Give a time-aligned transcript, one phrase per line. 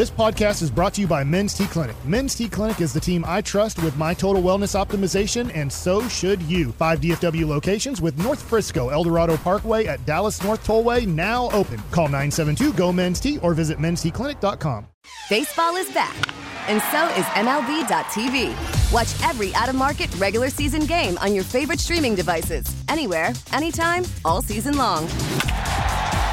[0.00, 1.94] This podcast is brought to you by Men's T Clinic.
[2.06, 6.08] Men's T Clinic is the team I trust with my total wellness optimization, and so
[6.08, 6.72] should you.
[6.72, 11.76] Five DFW locations with North Frisco, Eldorado Parkway at Dallas North Tollway now open.
[11.90, 14.86] Call 972 GO Men's T or visit mensteclinic.com.
[15.28, 16.16] Baseball is back,
[16.66, 18.92] and so is MLB.tv.
[18.94, 24.04] Watch every out of market regular season game on your favorite streaming devices, anywhere, anytime,
[24.24, 25.06] all season long.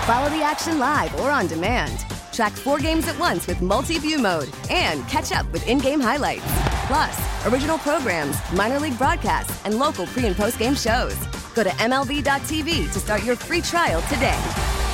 [0.05, 2.06] Follow the action live or on demand.
[2.37, 5.99] Track four games at once with multi view mode and catch up with in game
[5.99, 6.43] highlights.
[6.85, 11.15] Plus, original programs, minor league broadcasts, and local pre and post game shows.
[11.55, 14.39] Go to MLB.tv to start your free trial today.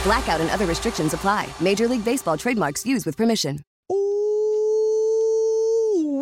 [0.06, 1.50] Blackout and other restrictions apply.
[1.60, 3.60] Major League Baseball trademarks used with permission.
[3.92, 5.04] Ooh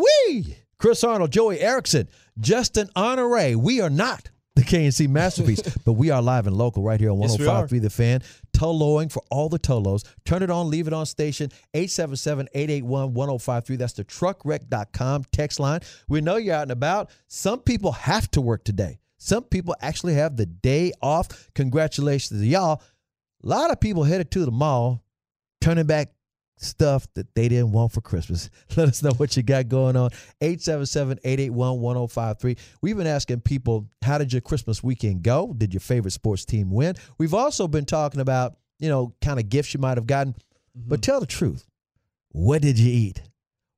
[0.04, 0.58] wee!
[0.80, 2.10] Chris Arnold, Joey Erickson,
[2.40, 3.56] Justin Honore.
[3.56, 7.22] We are not the K&C masterpiece, but we are live and local right here on
[7.22, 8.22] Yes, we 105.3 The Fan.
[8.54, 10.06] Toloing for all the Tolos.
[10.26, 13.78] Turn it on, leave it on station 877-881-1053.
[13.78, 15.80] That's the truckwreck.com text line.
[16.08, 17.10] We know you're out and about.
[17.28, 19.00] Some people have to work today.
[19.18, 21.50] Some people actually have the day off.
[21.54, 22.82] Congratulations to y'all.
[23.44, 25.04] A lot of people headed to the mall,
[25.62, 26.10] turning back
[26.62, 28.50] stuff that they didn't want for Christmas.
[28.78, 30.10] Let us know what you got going on.
[30.42, 32.58] 877-881-1053.
[32.82, 35.54] We've been asking people, how did your Christmas weekend go?
[35.58, 36.96] Did your favorite sports team win?
[37.18, 40.34] We've also been talking about, you know, kind of gifts you might have gotten.
[40.34, 40.90] Mm-hmm.
[40.90, 41.66] But tell the truth.
[42.30, 43.22] What did you eat?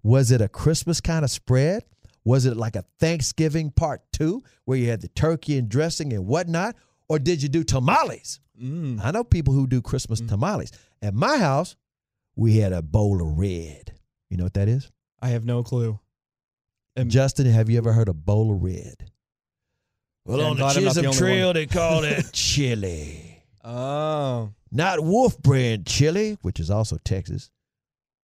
[0.04, 1.84] Was it a Christmas kind of spread?
[2.26, 6.28] Was it like a Thanksgiving part two where you had the turkey and dressing and
[6.28, 6.76] whatnot?
[7.10, 8.40] Or did you do tamales?
[8.62, 9.04] Mm.
[9.04, 10.30] I know people who do Christmas mm.
[10.30, 10.72] tamales.
[11.02, 11.76] At my house,
[12.36, 13.94] we had a bowl of red.
[14.30, 14.90] You know what that is?
[15.22, 16.00] I have no clue.
[16.96, 19.12] And- Justin, have you ever heard of bowl of red?
[20.26, 21.56] Well, Yeah, I'm on the glad the Chisholm Trail, one.
[21.56, 23.44] they call it chili.
[23.64, 27.50] Oh, Not wolf brand chili, which is also Texas,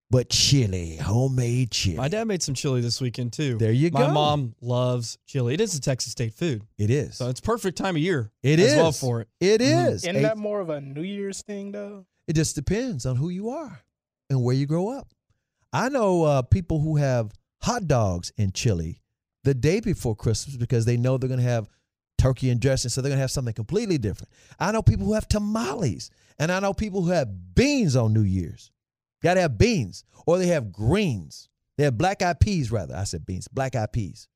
[0.09, 1.97] but chili, homemade chili.
[1.97, 3.57] my dad made some chili this weekend too.
[3.57, 4.07] There you my go.
[4.07, 5.53] My mom loves chili.
[5.53, 7.15] It is a Texas state food, It is.
[7.17, 8.31] so it's perfect time of year.
[8.43, 9.27] It as is well for it.
[9.39, 9.87] It Mhm.
[9.91, 10.03] is.
[10.03, 12.05] Isn't Eight- that more of a New Year's thing though?
[12.27, 13.81] It just depends on who you are
[14.29, 15.07] and where you grow up.
[15.71, 17.31] I know uh, people who have
[17.61, 19.01] hot dogs in chili
[19.43, 21.69] the day before Christmas because they know they're going to have
[22.17, 24.29] turkey and dressing, so they're going to have something completely different.
[24.59, 28.23] I know people who have tamales, and I know people who have beans on New
[28.23, 28.71] Year's.
[29.21, 31.49] Got to have beans, or they have greens.
[31.77, 32.95] They have black eyed peas, rather.
[32.95, 34.27] I said beans, black eyed peas.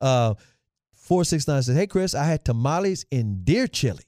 [0.00, 0.34] Uh,
[0.92, 4.04] 469 says, Hey, Chris, I had tamales in deer chili.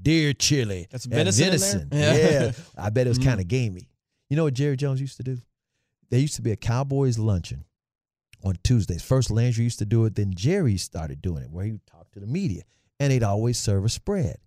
[0.00, 0.88] Deer chili.
[0.90, 2.16] That's venison there?
[2.16, 2.44] Yeah.
[2.46, 2.52] Yeah.
[2.76, 3.24] I bet it was Mm.
[3.24, 3.88] kind of gamey.
[4.32, 5.36] You know what Jerry Jones used to do?
[6.08, 7.66] There used to be a Cowboys luncheon
[8.42, 9.02] on Tuesdays.
[9.02, 12.10] First Landry used to do it, then Jerry started doing it, where he would talk
[12.12, 12.62] to the media,
[12.98, 14.38] and they'd always serve a spread.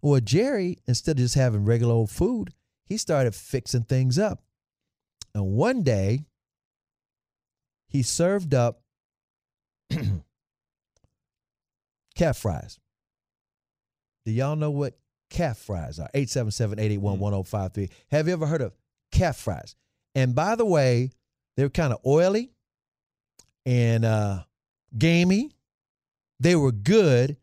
[0.00, 2.54] Well, Jerry, instead of just having regular old food,
[2.86, 4.40] he started fixing things up.
[5.34, 6.26] And one day,
[7.88, 8.82] he served up
[12.14, 12.78] calf fries.
[14.24, 14.96] Do y'all know what
[15.28, 16.08] calf fries are?
[16.14, 17.00] 877-881-1053.
[17.00, 17.90] Mm.
[18.12, 18.74] Have you ever heard of
[19.14, 19.74] calf fries?
[20.14, 21.10] And by the way,
[21.56, 22.52] they're kind of oily
[23.66, 24.44] and uh,
[24.96, 25.50] gamey.
[26.40, 27.36] They were good,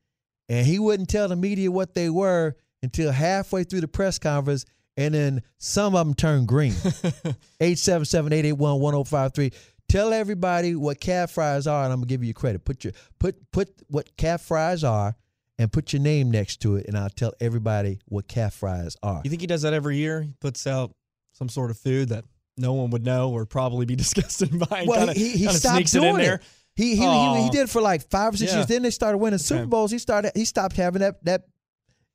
[0.50, 4.66] and he wouldn't tell the media what they were until halfway through the press conference,
[4.98, 6.74] and then some of them turned green.
[7.62, 9.54] 877-881-1053.
[9.88, 12.64] Tell everybody what calf fries are, and I'm gonna give you credit.
[12.64, 15.18] Put your put put what calf fries are,
[15.58, 19.22] and put your name next to it, and I'll tell everybody what calf fries are.
[19.24, 20.22] You think he does that every year?
[20.22, 20.96] He puts out
[21.42, 22.24] some sort of food that
[22.56, 24.86] no one would know or probably be disgusted by.
[24.88, 26.42] Well, kinda, he, he stopped doing it in there.
[26.76, 28.60] He he, he he did it for like five or six Yeah.
[28.60, 28.68] years.
[28.68, 29.68] Then they started winning Super Okay.
[29.70, 29.90] Bowls.
[29.92, 31.46] He started he stopped having that that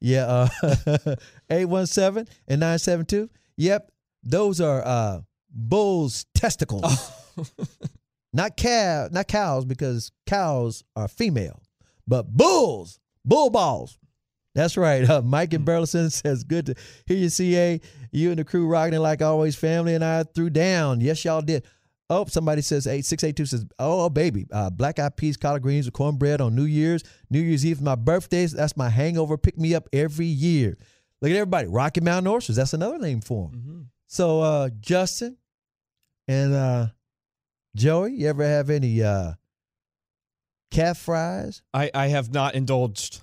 [0.01, 1.17] yeah uh
[1.51, 3.29] eight one seven and nine seven two.
[3.57, 3.91] Yep,
[4.23, 5.21] those are uh
[5.51, 7.11] bulls testicles,
[8.33, 11.61] not cow not cows because cows are female,
[12.07, 13.99] but bulls bull balls.
[14.57, 15.09] That's right.
[15.09, 15.57] Uh, Mike Hmm.
[15.57, 16.75] and Burleson says, "Good to
[17.07, 17.81] hear you, CA.
[18.11, 19.55] You and the crew rocking it like always.
[19.55, 21.01] Family and I threw down.
[21.01, 21.65] Yes, y'all did.
[22.09, 25.63] Oh, somebody says eight six eight two says, oh baby, uh, black eyed peas, collard
[25.63, 28.53] greens with cornbread on New Year's, New Year's Eve, my birthdays.
[28.53, 29.37] That's my hangover.
[29.37, 30.79] Pick me up every year.
[31.21, 31.67] Look at everybody.
[31.67, 32.57] Rocky Mountain oysters.
[32.57, 33.61] That's another name for them.
[33.61, 33.87] Mhm.
[34.07, 35.37] So uh, Justin
[36.29, 36.87] and uh,
[37.75, 39.33] Joey, you ever have any uh,
[40.71, 41.63] calf fries?
[41.75, 43.21] I, I have not indulged.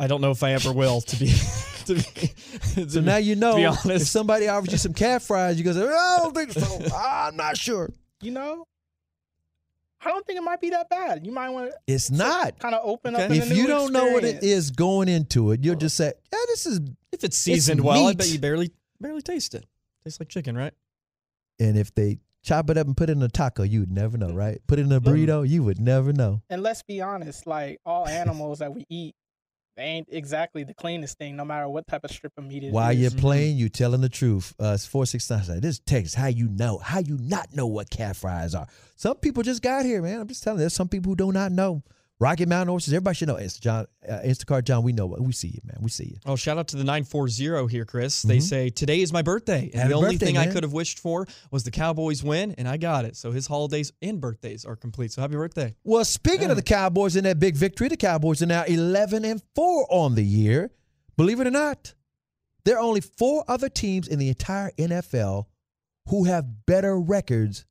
[0.00, 1.02] I don't know if I ever will.
[1.02, 1.26] To be,
[1.84, 2.02] to be
[2.74, 5.64] to So be- now you know be if somebody offers you some cat fries, you
[5.64, 6.96] go, say, oh, I don't think so.
[6.96, 7.90] I'm not sure.
[8.22, 8.66] You know,
[10.02, 11.26] I don't think it might be that bad.
[11.26, 12.58] You might want to It's not.
[12.58, 13.22] kind of open up.
[13.22, 13.36] Okay.
[13.36, 15.96] in a If new you don't know what it is going into it, you'll just
[15.96, 16.80] say, yeah, this is.
[17.12, 18.70] if it's seasoned well, I bet you barely
[19.00, 19.66] barely taste it.
[20.04, 20.72] Tastes like chicken, right?
[21.58, 23.62] And if they chop it up and put it in a taco.
[23.62, 24.36] You would never know, mm.
[24.36, 24.60] right?
[24.66, 25.44] Put it in a burrito.
[25.44, 25.48] Mm.
[25.48, 26.42] You would never know.
[26.48, 29.14] And let's be honest, like all animals that we eat,
[29.80, 32.66] they ain't exactly the cleanest thing, no matter what type of strip of meat it
[32.66, 32.72] is.
[32.72, 34.54] While you're playing, you telling the truth.
[34.60, 35.60] Uh, it's four six nine.
[35.60, 36.14] This is Texas.
[36.14, 36.76] How you know?
[36.78, 38.66] How you not know what calf fries are?
[38.96, 40.20] Some people just got here, man.
[40.20, 40.64] I'm just telling you.
[40.64, 41.82] There's some people who do not know.
[42.20, 42.92] Rocky Mountain horses.
[42.92, 43.36] Everybody should know.
[43.36, 44.82] It's John uh, Instacart John.
[44.82, 45.06] We know.
[45.06, 45.78] We see you, man.
[45.80, 46.16] We see you.
[46.26, 48.20] Oh, shout out to the 940 here, Chris.
[48.20, 49.62] They say, Today is my birthday.
[49.62, 49.78] And Mm-hmm.
[49.78, 52.68] Happy the only birthday, thing I could have wished for was the Cowboys win, and
[52.68, 53.16] I got it.
[53.16, 55.12] So his holidays and birthdays are complete.
[55.12, 55.74] So happy birthday.
[55.82, 59.42] Well, speaking of the Cowboys and that big victory, the Cowboys are now 11 and
[59.54, 60.70] 4 on the year.
[61.16, 61.94] Believe it or not,
[62.64, 65.46] there are only four other teams in the entire NFL
[66.08, 67.64] who have better records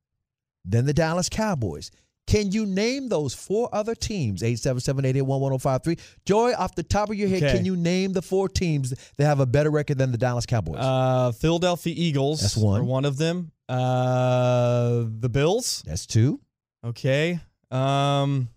[0.65, 1.91] than the Dallas Cowboys.
[2.29, 4.41] Can you name those four other teams?
[4.43, 5.99] 877-881-1053.
[6.25, 7.57] Joy, off the top of your head, Okay.
[7.57, 10.77] can you name the four teams that have a better record than the Dallas Cowboys?
[10.79, 12.85] Uh, Philadelphia Eagles That's one.
[12.85, 13.51] one of them.
[13.67, 15.83] Uh, the Bills.
[15.85, 16.39] That's two.
[16.85, 17.39] Okay.
[17.71, 18.49] Um,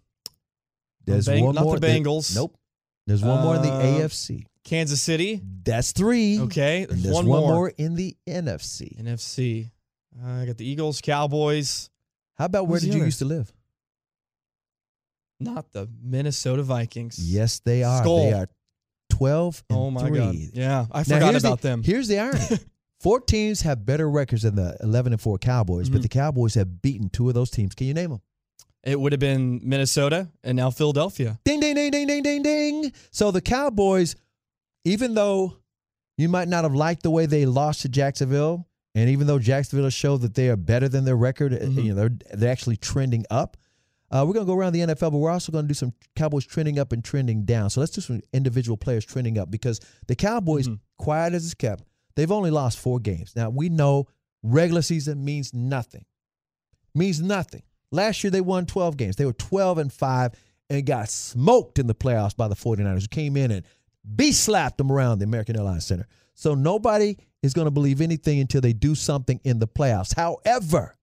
[1.04, 1.78] There's Bang- one not the more.
[1.80, 2.34] There- Bengals.
[2.36, 2.56] nope.
[3.06, 4.44] There's one more in the Uh, AFC.
[4.64, 5.40] Kansas City.
[5.64, 6.38] That's three.
[6.40, 6.82] Okay.
[6.88, 7.50] And there's one, one, more.
[7.52, 8.96] more in the NFC.
[9.00, 9.70] NFC.
[10.22, 11.90] Uh, I got the Eagles, Cowboys.
[12.36, 13.06] How about where Who's the did you other?
[13.06, 13.52] used to live?
[15.44, 17.18] Not the Minnesota Vikings.
[17.18, 18.02] Yes, they are.
[18.02, 18.18] Skull.
[18.30, 18.48] They are
[19.10, 20.18] 12 and Oh my 3.
[20.18, 20.34] God.
[20.54, 21.82] Yeah, I Now, forgot here's about the, them.
[21.82, 22.40] Here's the irony.
[23.00, 26.02] Four teams have better records than the 11 and 4 Cowboys, but Mhm.
[26.02, 27.74] the Cowboys have beaten two of those teams.
[27.74, 28.20] Can you name them?
[28.84, 31.38] It would have been Minnesota and now Philadelphia.
[31.44, 32.92] Ding, ding, ding, ding, ding, ding, ding.
[33.10, 34.16] So the Cowboys,
[34.84, 35.58] even though
[36.16, 39.88] you might not have liked the way they lost to Jacksonville, and even though Jacksonville
[39.90, 41.84] showed that they are better than their record, uh, Mhm.
[41.84, 43.56] you know, they're, they're actually trending up.
[44.12, 45.94] Uh, we're going to go around the NFL, but we're also going to do some
[46.14, 47.70] Cowboys trending up and trending down.
[47.70, 50.80] So let's do some individual players trending up because the Cowboys, Mhm.
[50.98, 53.32] quiet as it's kept, they've only lost four games.
[53.34, 54.06] Now, we know
[54.42, 56.04] regular season means nothing.
[56.94, 57.62] Means nothing.
[57.90, 59.16] Last year, they won 12 games.
[59.16, 60.32] They were 12 and 5
[60.68, 63.64] and got smoked in the playoffs by the 49ers, who came in and
[64.16, 66.06] be slapped them around the American Airlines Center.
[66.34, 70.14] So nobody is going to believe anything until they do something in the playoffs.
[70.14, 70.96] However,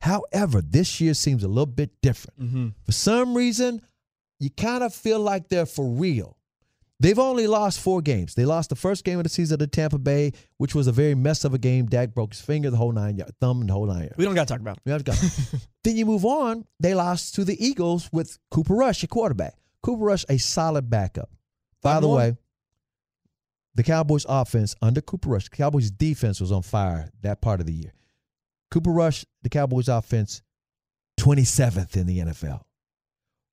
[0.00, 2.40] however, this year seems a little bit different.
[2.40, 2.68] Mm-hmm.
[2.84, 3.82] For some reason,
[4.38, 6.36] you kind of feel like they're for real.
[6.98, 8.34] They've only lost four games.
[8.34, 11.14] They lost the first game of the season to Tampa Bay, which was a very
[11.14, 11.86] mess of a game.
[11.86, 14.14] Dak broke his finger, the whole nine yard, thumb, and the whole nine yard.
[14.16, 14.82] We don't got to talk about it.
[14.86, 15.58] We have to go.
[15.84, 16.64] then you move on.
[16.80, 19.54] They lost to the Eagles with Cooper Rush, a quarterback.
[19.82, 21.28] Cooper Rush, a solid backup.
[21.82, 22.16] By Five the more?
[22.16, 22.36] way,
[23.74, 27.66] the Cowboys' offense under Cooper Rush, the Cowboys' defense was on fire that part of
[27.66, 27.92] the year.
[28.70, 30.42] Cooper Rush, the Cowboys' offense,
[31.18, 32.62] 27th in the NFL.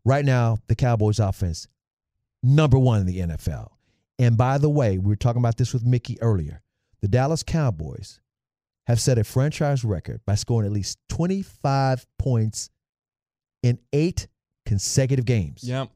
[0.06, 1.68] Right now, the Cowboys' offense,
[2.42, 3.70] number one in the NFL.
[4.20, 6.62] And by the way, we were talking about this with Mickey earlier.
[7.02, 8.20] The Dallas Cowboys
[8.88, 12.70] have set a franchise record by scoring at least 25 points
[13.62, 14.28] in eight
[14.66, 15.64] consecutive games.
[15.64, 15.90] Yep.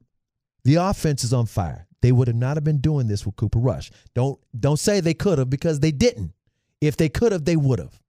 [0.64, 1.88] The offense is on fire.
[2.02, 3.92] They would have not have been doing this with Cooper Rush.
[4.14, 6.34] Don't don't say they could have because they didn't.
[6.80, 8.00] If they could have, they would have.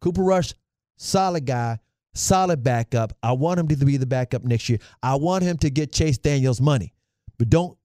[0.00, 0.54] Cooper Rush,
[0.96, 1.78] solid guy,
[2.14, 3.12] solid backup.
[3.22, 4.78] I want him to be the backup next year.
[5.02, 6.94] I want him to get Chase Daniels money.
[7.38, 7.78] But don't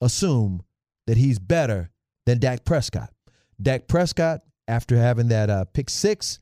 [0.00, 0.62] assume
[1.06, 1.90] that he's better
[2.26, 3.10] than Dak Prescott.
[3.60, 6.38] Dak Prescott, after having that uh, pick six,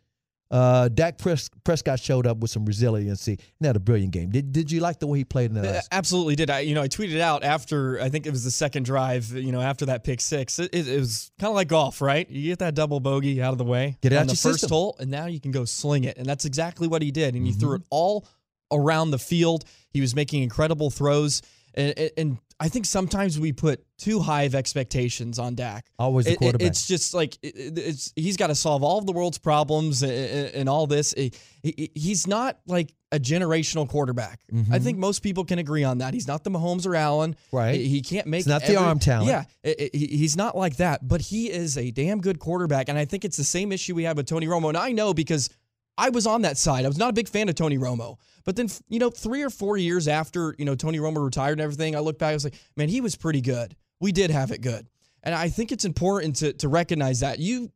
[0.53, 4.31] uh, Dak Pres- Prescott showed up with some resiliency and had a brilliant game.
[4.31, 5.65] Did, did you like the way he played in that?
[5.65, 6.51] Last- Absolutely did.
[6.51, 9.31] I you know I tweeted out after I think it was the second drive.
[9.33, 12.29] You know after that pick six, it, it, it was kind of like golf, right?
[12.31, 14.61] You get that double bogey out of the way, Get it on out the first
[14.61, 14.69] system.
[14.71, 17.35] hole, and now you can go sling it, and that's exactly what he did.
[17.35, 17.61] And he Mm-hmm.
[17.61, 18.27] threw it all
[18.71, 19.65] around the field.
[19.91, 21.43] He was making incredible throws,
[21.75, 25.85] and, and- I think sometimes we put too high of expectations on Dak.
[25.99, 26.69] Always the It- it- quarterback.
[26.69, 30.05] it's just like it- it- it's he's got to solve all of the world's problems
[30.05, 31.13] and, and all this.
[31.17, 31.33] He-
[31.65, 34.41] he- He's not like a generational quarterback.
[34.71, 36.15] I think most people can agree on that.
[36.15, 37.33] He's not the Mahomes or Allen.
[37.33, 37.57] Mm-hmm.
[37.57, 37.81] Right.
[37.81, 38.41] He, can't make.
[38.41, 39.29] It's not the arm talent.
[39.65, 41.09] Yeah, he's not like that.
[41.09, 44.05] But he is a damn good quarterback, and I think it's the same issue we
[44.05, 44.69] had with Tony Romo.
[44.69, 45.51] And I know because
[45.99, 46.85] I was on that side.
[46.85, 48.19] I was not a big fan of Tony Romo.
[48.45, 51.61] But then, you know, three or four years after, you know, Tony Romo retired and
[51.61, 53.77] everything, I look back, I was like, man, he was pretty good.
[54.01, 54.89] We did have it good.
[55.23, 57.39] And I think it's important to, to recognize that.
[57.39, 57.71] You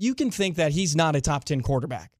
[0.00, 2.12] you can think that he's not a top 10 quarterback,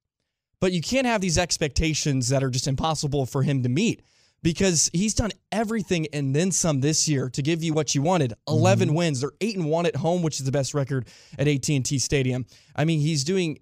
[0.61, 4.03] but you can't have these expectations that are just impossible for him to meet
[4.43, 8.35] because he's done everything and then some this year to give you what you wanted.
[8.49, 8.97] 11 mm-hmm.
[8.97, 9.21] wins.
[9.21, 11.07] They're 8 and 1 at home, which is the best record
[11.39, 12.47] at AT&T Stadium.
[12.75, 13.59] I mean, he's doing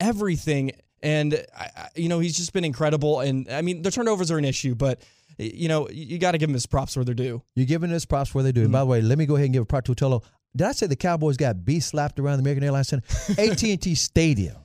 [0.00, 4.30] everything and I, I- you know, he's just been incredible and I mean, the turnovers
[4.30, 5.00] are an issue, but
[5.38, 7.42] you know, you got to give him his props where they're due.
[7.54, 8.62] You're giving his props where they do.
[8.62, 10.22] And by the way, let me go ahead and give a prop to Otello.
[10.56, 13.04] Did I say the Cowboys got B slapped around the American Airlines Center?
[13.38, 14.56] AT&T Stadium.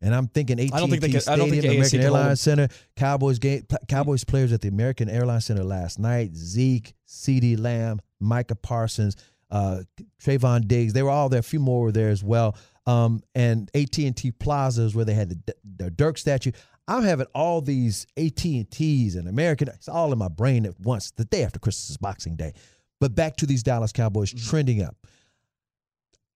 [0.00, 2.40] And I'm thinking AT&T I don't think they I Stadium, don't think AFC American Airlines.
[2.40, 6.36] Center, Cowboys game, Cowboys players at the American Airlines Center last night.
[6.36, 9.16] Zeke, CeeDee Lamb, Micah Parsons,
[9.50, 9.80] uh,
[10.22, 10.92] Trevon Diggs.
[10.92, 11.40] They were all there.
[11.40, 12.54] A few more were there as well.
[12.86, 16.52] Um, and AT&T plazas where they had the, the Dirk statue.
[16.86, 19.68] I'm having all these AT&Ts and American.
[19.68, 21.10] It's all in my brain at once.
[21.12, 22.52] The day after Christmas is Boxing Day.
[23.00, 24.96] But back to these Dallas Cowboys trending up.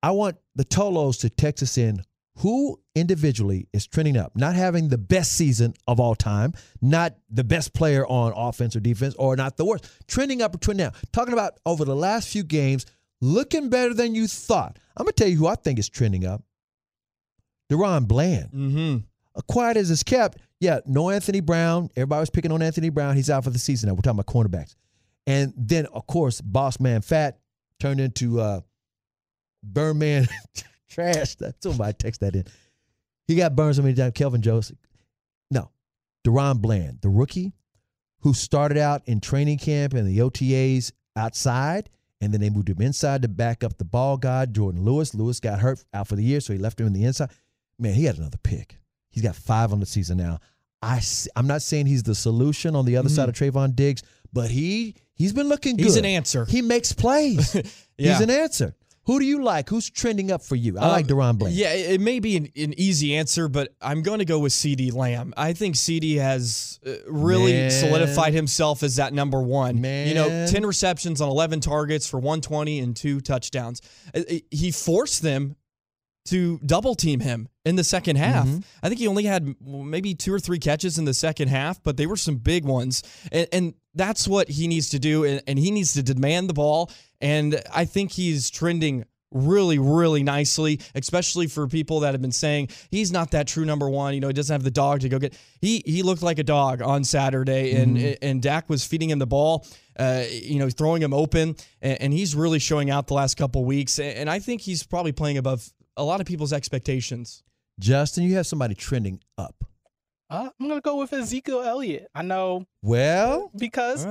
[0.03, 2.03] I want the Tolos to text us in
[2.39, 7.43] who individually is trending up, not having the best season of all time, not the
[7.43, 9.91] best player on offense or defense, or not the worst.
[10.07, 10.95] Trending up or trending down.
[11.13, 12.87] Talking about over the last few games,
[13.21, 14.79] looking better than you thought.
[14.97, 16.43] I'm going to tell you who I think is trending up.
[17.71, 18.51] DaRon Bland.
[18.53, 18.97] Mm-hmm.
[19.37, 20.39] Uh, quiet as it's kept.
[20.61, 21.91] Yeah, no Anthony Brown.
[21.97, 23.15] Everybody was picking on Anthony Brown.
[23.15, 23.95] He's out for the season now.
[23.95, 24.75] We're talking about cornerbacks.
[25.27, 27.39] And then, of course, Boss Man Fat
[27.79, 28.61] turned into uh,
[29.75, 30.27] Man
[30.89, 31.37] trash.
[31.61, 32.45] Somebody text that in.
[33.27, 34.13] He got burned so many times.
[34.15, 34.79] Kelvin Joseph.
[35.51, 35.71] No.
[36.27, 37.53] DaRon Bland, the rookie
[38.21, 41.89] who started out in training camp and the OTAs outside,
[42.21, 45.15] and then they moved him inside to back up the ball guy, Jourdan Lewis.
[45.15, 47.31] Lewis got hurt out for the year, so he left him in the inside.
[47.79, 48.77] Man, he had another pick.
[49.11, 50.39] He's got five on the season now.
[50.83, 51.01] I
[51.35, 53.59] I'm not saying he's the solution on the other side of mm-hmm.
[53.59, 55.85] Trevon Diggs, but he he's been looking good.
[55.85, 56.45] He's an answer.
[56.45, 57.55] He makes plays.
[58.01, 58.13] Yeah.
[58.13, 58.77] He's an answer.
[59.09, 59.71] Who do you like?
[59.71, 60.79] Who's trending up for you?
[60.79, 61.55] I Um, like DaRon Bland.
[61.55, 64.93] Yeah, it may be an, an easy answer, but I'm going to go with CeeDee
[64.93, 65.33] Lamb.
[65.35, 67.71] I think CeeDee has uh, really Man.
[67.71, 69.81] solidified himself as that number one.
[69.81, 70.09] Man.
[70.09, 73.81] You know, 10 receptions on 11 targets for 120 and two touchdowns.
[74.15, 75.57] Uh, uh, He forced them
[76.27, 78.47] to double team him in the second half.
[78.47, 78.59] Mm-hmm.
[78.83, 81.97] I think he only had maybe two or three catches in the second half, but
[81.97, 83.03] they were some big ones.
[83.33, 85.25] And, and that's what he needs to do.
[85.25, 86.91] And, and he needs to demand the ball.
[87.21, 92.69] And I think he's trending really, really nicely, especially for people that have been saying
[92.91, 94.15] he's not that true number one.
[94.15, 95.37] You know, he doesn't have the dog to go get.
[95.61, 99.27] He he looked like a dog on Saturday, and and Dak was feeding him the
[99.27, 99.67] ball.
[99.99, 103.65] Uh, you know, throwing him open, and, and he's really showing out the last couple
[103.65, 103.99] weeks.
[103.99, 107.43] And, and I think he's probably playing above a lot of people's expectations.
[107.81, 109.57] Justin, you have somebody trending up.
[110.31, 112.09] Uh, I'm gonna go with Ezekiel Elliott.
[112.15, 114.07] I know Well, because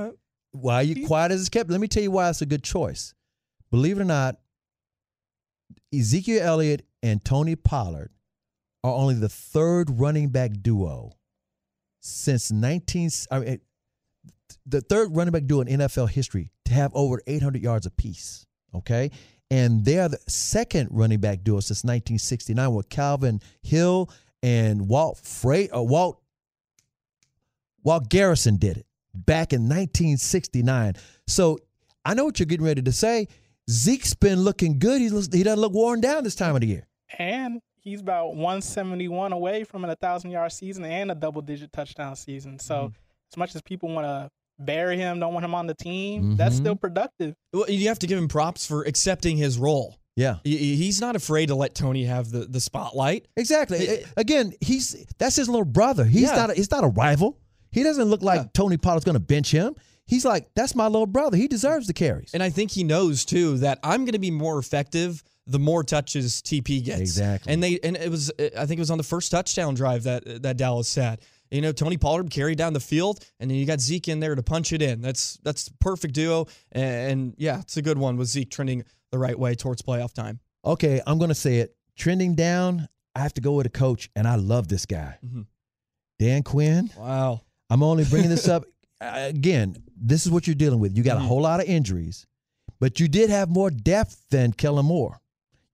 [0.52, 1.70] why are you quiet as it's kept?
[1.70, 3.14] Let me tell you why it's a good choice.
[3.70, 4.36] Believe it or not,
[5.94, 8.10] Ezekiel Elliott and Tony Pollard
[8.84, 11.12] are only the third running back duo
[12.00, 13.60] since 19 I mean,
[14.66, 18.46] the third running back duo in NFL history to have over 800 yards apiece.
[18.74, 19.10] Okay,
[19.50, 24.10] and they are the second running back duo since 1969 with Calvin Hill
[24.42, 26.22] and Walt Freight uh, or Walt
[27.82, 28.86] Walt Garrison did it
[29.26, 30.94] back in 1969.
[31.26, 31.58] So
[32.04, 33.28] I know what you're getting ready to say.
[33.70, 35.00] Zeke's been looking good.
[35.00, 36.86] He he doesn't look worn down this time of the year.
[37.18, 42.16] and he's about 171 away from an 1,000 yard season and a double digit touchdown
[42.16, 42.58] season.
[42.58, 42.94] So, Mm-hmm.
[43.32, 46.56] as much as people want to bury him, don't want him on the team, that's
[46.56, 46.60] Mhm.
[46.60, 47.34] still productive.
[47.52, 49.96] Well, you have to give him props for accepting his role.
[50.16, 53.26] Yeah, He's not afraid to let Tony have the, the spotlight.
[53.36, 53.78] exactly.
[53.78, 56.04] It- Again, he's that's his little brother.
[56.04, 56.34] He's Yeah.
[56.34, 56.50] not.
[56.50, 57.38] A, he's not a rival.
[57.70, 58.46] He doesn't look like Yeah.
[58.54, 59.74] Tony Pollard's going to bench him.
[60.06, 61.36] He's like that's my little brother.
[61.36, 62.32] He deserves the carries.
[62.34, 65.82] And I think he knows too that I'm going to be more effective the more
[65.82, 67.00] touches TP gets.
[67.00, 67.52] Exactly.
[67.52, 70.42] And they and it was I think it was on the first touchdown drive that
[70.42, 71.20] that Dallas had.
[71.50, 74.34] You know, Tony Pollard carried down the field, and then you got Zeke in there
[74.34, 75.00] to punch it in.
[75.00, 79.18] That's that's perfect duo, and, and yeah, it's a good one with Zeke trending the
[79.18, 80.40] right way towards playoff time.
[80.62, 81.74] Okay, I'm going to say it.
[81.96, 82.86] Trending down.
[83.14, 85.46] I have to go with a coach, and I love this guy, Mhm.
[86.18, 86.90] Dan Quinn.
[86.98, 87.40] Wow.
[87.70, 88.64] I'm only bringing this up
[89.00, 89.76] uh, again.
[89.96, 90.96] This is what you're dealing with.
[90.96, 91.28] You got a mm-hmm.
[91.28, 92.26] whole lot of injuries,
[92.80, 95.20] but you did have more depth than Kellen Moore.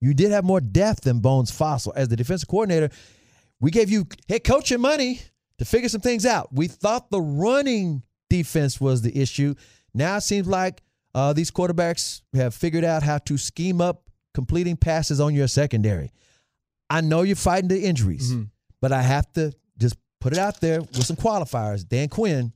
[0.00, 2.90] You did have more depth than Bones Fassel as the defensive coordinator.
[3.60, 5.20] We gave you head coaching money
[5.58, 6.48] to figure some things out.
[6.52, 9.54] We thought the running defense was the issue.
[9.94, 10.82] Now it seems like
[11.14, 16.12] uh, these quarterbacks have figured out how to scheme up completing passes on your secondary.
[16.90, 18.44] I know you're fighting the injuries, mm-hmm.
[18.82, 19.52] but I have to
[20.25, 21.87] put it out there with some qualifiers.
[21.87, 22.50] Dan Quinn,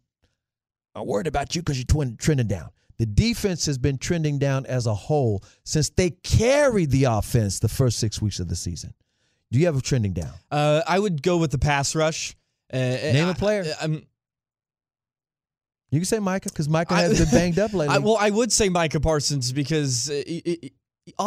[0.94, 2.70] I'm worried about you because you're trending down.
[2.96, 7.68] The defense has been trending down as a whole since they carried the offense the
[7.68, 8.94] first six weeks of the season.
[9.52, 10.32] Do you have a trending down?
[10.50, 12.34] Uh, I would go with the pass rush.
[12.72, 13.64] Uh, Name a a player.
[13.82, 13.92] I'm,
[15.90, 17.94] You can say Micah because Micah I- has been banged up lately.
[17.94, 20.72] I, well, I would say Micah Parsons because uh, he- he-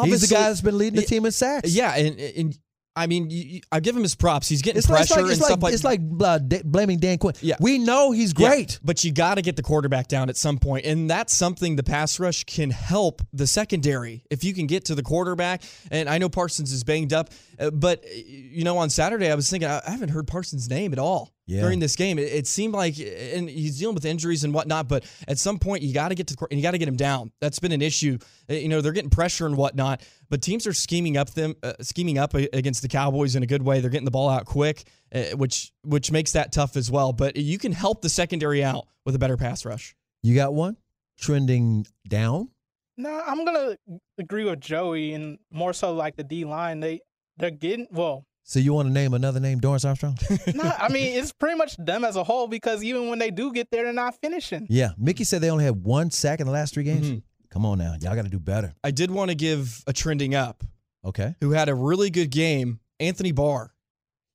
[0.04, 1.72] He's the guy that's been leading the team in sacks.
[1.74, 2.60] Yeah, and, and
[2.96, 4.50] I mean, you, you, I give him his props.
[4.50, 6.62] He's getting It's like, pressure like, and it's stuff like, like it's like uh, da-
[6.66, 7.36] blaming Dan Quinn.
[7.42, 7.56] Yeah.
[7.62, 8.80] We know he's Yeah, great.
[8.84, 11.84] but you got to get the quarterback down at some point, and that's something the
[11.84, 15.64] pass rush can help the secondary if you can get to the quarterback.
[15.90, 17.30] And I know Parsons is banged up,
[17.60, 20.92] uh, but uh, you know, on Saturday I was thinking I haven't heard Parsons' name
[20.92, 21.62] at all Yeah.
[21.62, 22.18] during this game.
[22.18, 24.88] It, it seemed like, and he's dealing with injuries and whatnot.
[24.88, 26.88] But at some point, you got to get to the, and you got to get
[26.88, 27.32] him down.
[27.42, 28.18] That's been an issue.
[28.50, 31.74] Uh, You know, they're getting pressure and whatnot, but teams are scheming up them, uh,
[31.82, 33.82] scheming up against the Cowboys in a good way.
[33.82, 37.12] They're getting the ball out quick, uh, which which makes that tough as well.
[37.12, 39.94] But you can help the secondary out with a better pass rush.
[40.24, 40.78] You got one
[41.20, 42.50] trending down.
[42.98, 43.78] No, I'm gonna
[44.18, 46.80] agree with Joey, and more so like the D line.
[46.80, 47.02] They
[47.38, 48.26] they're getting well.
[48.44, 50.18] So you want to name another name, Dorance Armstrong?
[50.56, 53.54] No, I mean it's pretty much them as a whole because even when they do
[53.54, 54.66] get there, they're not finishing.
[54.70, 54.90] yeah.
[54.98, 57.08] Mickey said they only had one sack in the last three games.
[57.10, 57.22] Mhm.
[57.52, 58.74] Come on now, y'all got to do better.
[58.84, 60.64] I did want to give a trending up
[61.06, 61.36] Okay.
[61.42, 63.74] who had a really good game, Anthony Barr.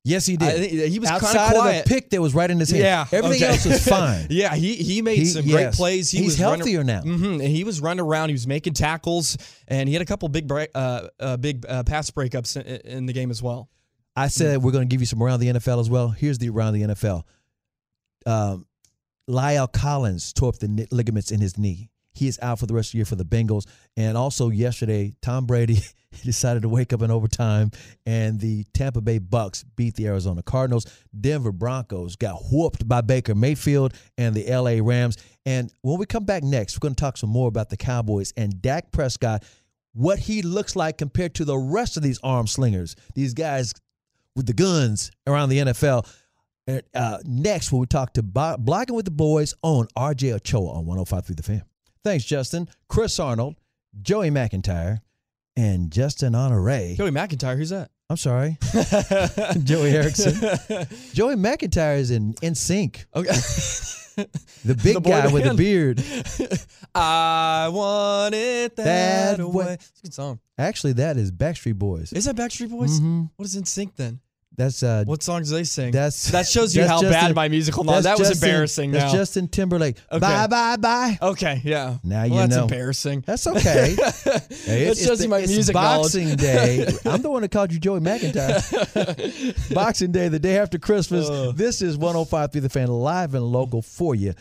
[0.03, 0.47] Yes, he did.
[0.83, 1.83] I he was kind of Outside of quiet.
[1.85, 2.81] the pick that was right in his hand.
[2.83, 3.51] Yeah, Everything okay.
[3.51, 4.27] else was fine.
[4.29, 6.09] yeah, he he made He- some great plays.
[6.09, 7.01] He He's was running- healthier now.
[7.01, 8.29] Mhm, and he was running around.
[8.29, 9.35] He was making tackles,
[9.67, 13.05] and he had a couple big break, uh, uh, big uh, pass breakups in, in
[13.05, 13.69] the game as well.
[14.17, 16.09] I said we're going to give you some around the NFL as well.
[16.09, 17.21] Here's the around the NFL.
[18.25, 18.65] Um,
[19.29, 21.91] La'el Collins tore up the ligaments in his knee.
[22.13, 23.67] He is out for the rest of the year for the Bengals.
[23.95, 25.83] And also yesterday, Tom Brady
[26.23, 27.69] decided to wake up in overtime,
[28.07, 30.87] and the Tampa Bay Bucks beat the Arizona Cardinals.
[31.19, 35.17] Denver Broncos got whooped by Baker Mayfield and the LA Rams.
[35.45, 38.33] And when we come back next, we're going to talk some more about the Cowboys
[38.35, 39.43] and Dak Prescott,
[39.93, 42.95] what he looks like compared to the rest of these arm slingers.
[43.13, 43.75] These guys
[44.37, 46.07] with the guns around the NFL.
[46.67, 50.71] And, uh, next, when we talk to Bo- Blogging with the Boys on RJ Ochoa
[50.71, 51.63] on 105.3 The Fan.
[52.03, 52.69] Thanks, Justin.
[52.87, 53.55] Chris Arnold,
[54.01, 54.99] Joey McIntyre,
[55.57, 56.93] and Justin Honore.
[56.95, 57.89] Joey McIntyre, who's that?
[58.09, 58.57] I'm sorry,
[59.65, 60.33] Joey Erickson.
[61.13, 63.05] Joey McIntyre is in NSYNC.
[63.13, 63.35] Okay.
[64.63, 66.01] The big The guy with the beard.
[66.95, 69.65] I want it that, That way.
[69.65, 69.73] way.
[69.73, 70.39] It's a good song.
[70.57, 72.13] Actually, that is Backstreet Boys.
[72.13, 72.99] Is that Backstreet Boys?
[72.99, 73.29] Mhm.
[73.35, 74.19] What is NSYNC then?
[74.57, 75.91] That's uh, What songs do they sing?
[75.91, 78.05] that's that shows you that's how Justin- bad my musical knowledge.
[78.05, 78.91] That was Justin- embarrassing.
[78.91, 79.19] That's now.
[79.19, 79.97] Justin Timberlake.
[80.11, 80.19] Okay.
[80.19, 81.17] Bye bye bye.
[81.21, 81.97] okay, yeah.
[82.03, 82.55] Now well, you that's know.
[82.61, 83.23] That's embarrassing.
[83.25, 83.95] That's okay.
[83.95, 86.39] Hey, that it's- shows it's you my the- music Boxing knowledge.
[86.41, 86.87] Day.
[87.05, 89.73] I'm the one that called you Joey McIntyre.
[89.73, 91.29] Boxing Day, the day after Christmas.
[91.29, 91.51] Uh.
[91.55, 94.33] this is 105 through the fan live and local for you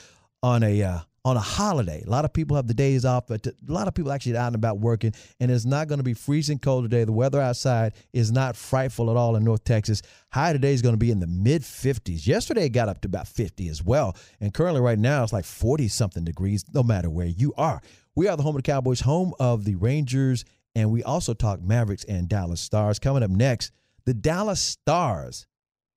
[0.42, 2.04] on a uh, on a holiday.
[2.06, 4.46] A lot of people have the days off, but a lot of people actually out
[4.46, 5.12] and about working.
[5.40, 7.02] And it's not going to be freezing cold today.
[7.02, 10.02] The weather outside is not frightful at all in North Texas.
[10.30, 12.28] High today is going to be in the mid 50s.
[12.28, 15.44] Yesterday it got up to about 50 as well, and currently right now it's like
[15.44, 16.64] 40 something degrees.
[16.72, 17.80] No matter where you are,
[18.14, 20.44] we are the home of the Cowboys, home of the Rangers,
[20.76, 23.00] and we also talk Mavericks and Dallas Stars.
[23.00, 23.72] Coming up next,
[24.04, 25.48] the Dallas Stars.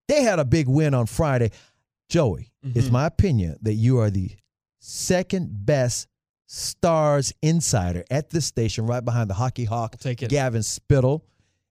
[0.07, 1.51] They had a big win on Friday.
[2.09, 2.93] Joey, it's Mhm.
[2.93, 4.31] my opinion that you are the
[4.89, 6.07] second best
[6.51, 10.31] Stars insider at this station, right behind the hockey hawk, take it.
[10.31, 11.23] Gavin Spittle.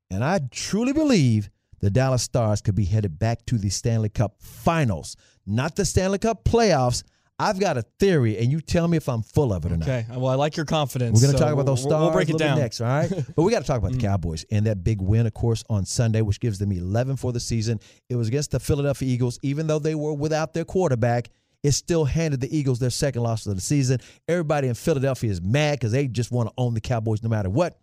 [0.09, 1.51] And I truly believe
[1.81, 6.19] the Dallas Stars could be headed back to the Stanley Cup finals, not the Stanley
[6.19, 7.03] Cup playoffs.
[7.41, 9.89] I've got a theory, and you tell me if I'm full of it or not.
[9.89, 10.07] Okay.
[10.11, 11.21] Well, I like your confidence.
[11.21, 12.59] We're going to so talk about those stars We'll break it down.
[12.59, 13.11] next, all right?
[13.37, 14.03] but we got to talk about the mm.
[14.03, 17.41] Cowboys and that big win, of course, on Sunday, which gives them 11 for the
[17.41, 17.81] season.
[18.09, 19.41] It was against the Philadelphia Eagles.
[19.43, 21.31] Even though they were without their quarterback,
[21.62, 24.01] it still handed the Eagles their second loss of the season.
[24.29, 27.51] Everybody in Philadelphia is mad because they just want to own the Cowboys no matter
[27.51, 27.79] what.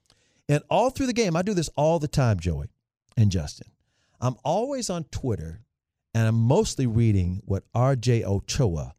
[0.47, 2.69] And all through the game, I do this all the time, Joey
[3.17, 3.67] and Justin.
[4.21, 5.61] I'm always on Twitter,
[6.13, 8.93] and I'm mostly reading what RJ Ochoa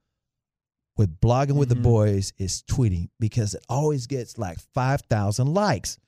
[0.97, 1.83] with blogging with the Mhm.
[1.83, 5.99] boys is tweeting because it always gets like 5,000 likes.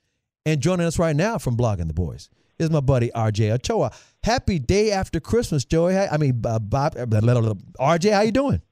[0.46, 3.90] And joining us right now from blogging the boys is my buddy RJ Ochoa.
[4.22, 5.96] Happy day after Christmas, Joey.
[5.96, 7.54] I mean, uh, Bob, uh, blah, blah, blah.
[7.80, 8.62] RJ, how you doing?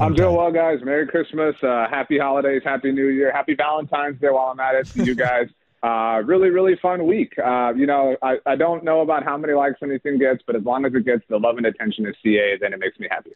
[0.00, 0.78] I'm doing well, guys.
[0.82, 4.86] Merry Christmas, uh, happy holidays, happy New Year, happy Valentine's Day while I'm at it
[4.88, 5.48] to you guys.
[5.82, 7.32] Uh, really, really fun week.
[7.38, 10.62] Uh, you know, I, I don't know about how many likes anything gets, but as
[10.62, 13.30] long as it gets the love and attention of CA, then it makes me happy.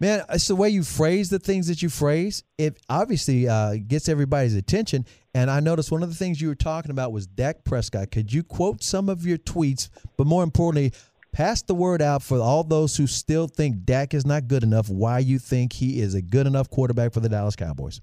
[0.00, 2.42] Man, it's the way you phrase the things that you phrase.
[2.56, 5.04] It obviously uh, gets everybody's attention.
[5.34, 8.10] And I noticed one of the things you were talking about was Dak Prescott.
[8.10, 10.92] Could you quote some of your tweets, but more importantly,
[11.32, 14.88] pass the word out for all those who still think Dak is not good enough?
[14.88, 18.00] Why you think he is a good enough quarterback for the Dallas Cowboys?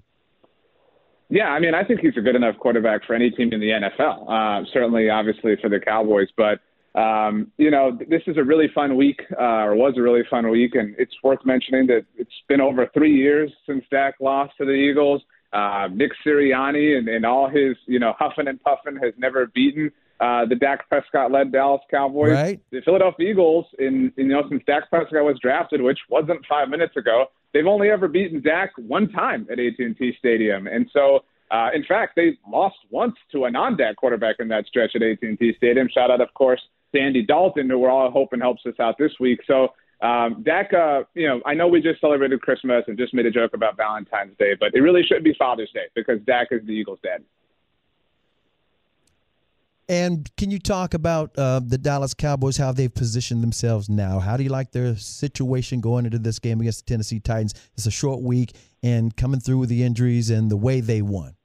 [1.30, 3.70] Yeah, I mean, I think he's a good enough quarterback for any team in the
[3.70, 4.30] NFL.
[4.30, 6.28] Uh, certainly, obviously, for the Cowboys.
[6.36, 6.60] But,
[6.94, 10.50] um, you know, this is a really fun week, uh, or was a really fun
[10.50, 10.74] week.
[10.74, 14.72] And it's worth mentioning that it's been over three years since Dak lost to the
[14.72, 15.22] Eagles.
[15.52, 19.90] Uh, Nick Sirianni and, and all his, you know, huffing and puffing has never beaten
[20.20, 22.32] uh, the Dak Prescott-led Dallas Cowboys.
[22.32, 22.60] Right.
[22.70, 26.68] The Philadelphia Eagles, in, in you know since Dak Prescott was drafted, which wasn't five
[26.68, 31.20] minutes ago, they've only ever beaten Dak one time at AT&T Stadium, and so.
[31.50, 35.54] Uh, in fact, they lost once to a non-Dak quarterback in that stretch at AT&T
[35.56, 35.88] Stadium.
[35.88, 36.60] Shout out, of course,
[36.94, 39.40] to Andy Dalton, who we're all hoping helps us out this week.
[39.46, 39.68] So
[40.00, 43.30] um, Dak, uh, you know, I know we just celebrated Christmas and just made a
[43.30, 46.72] joke about Valentine's Day, but it really should be Father's Day because Dak is the
[46.72, 47.24] Eagles' dad.
[49.90, 54.18] And can you talk about uh, the Dallas Cowboys, how they've positioned themselves now?
[54.20, 57.54] How do you like their situation going into this game against the Tennessee Titans?
[57.72, 61.37] It's a short week and coming through with the injuries and the way they won.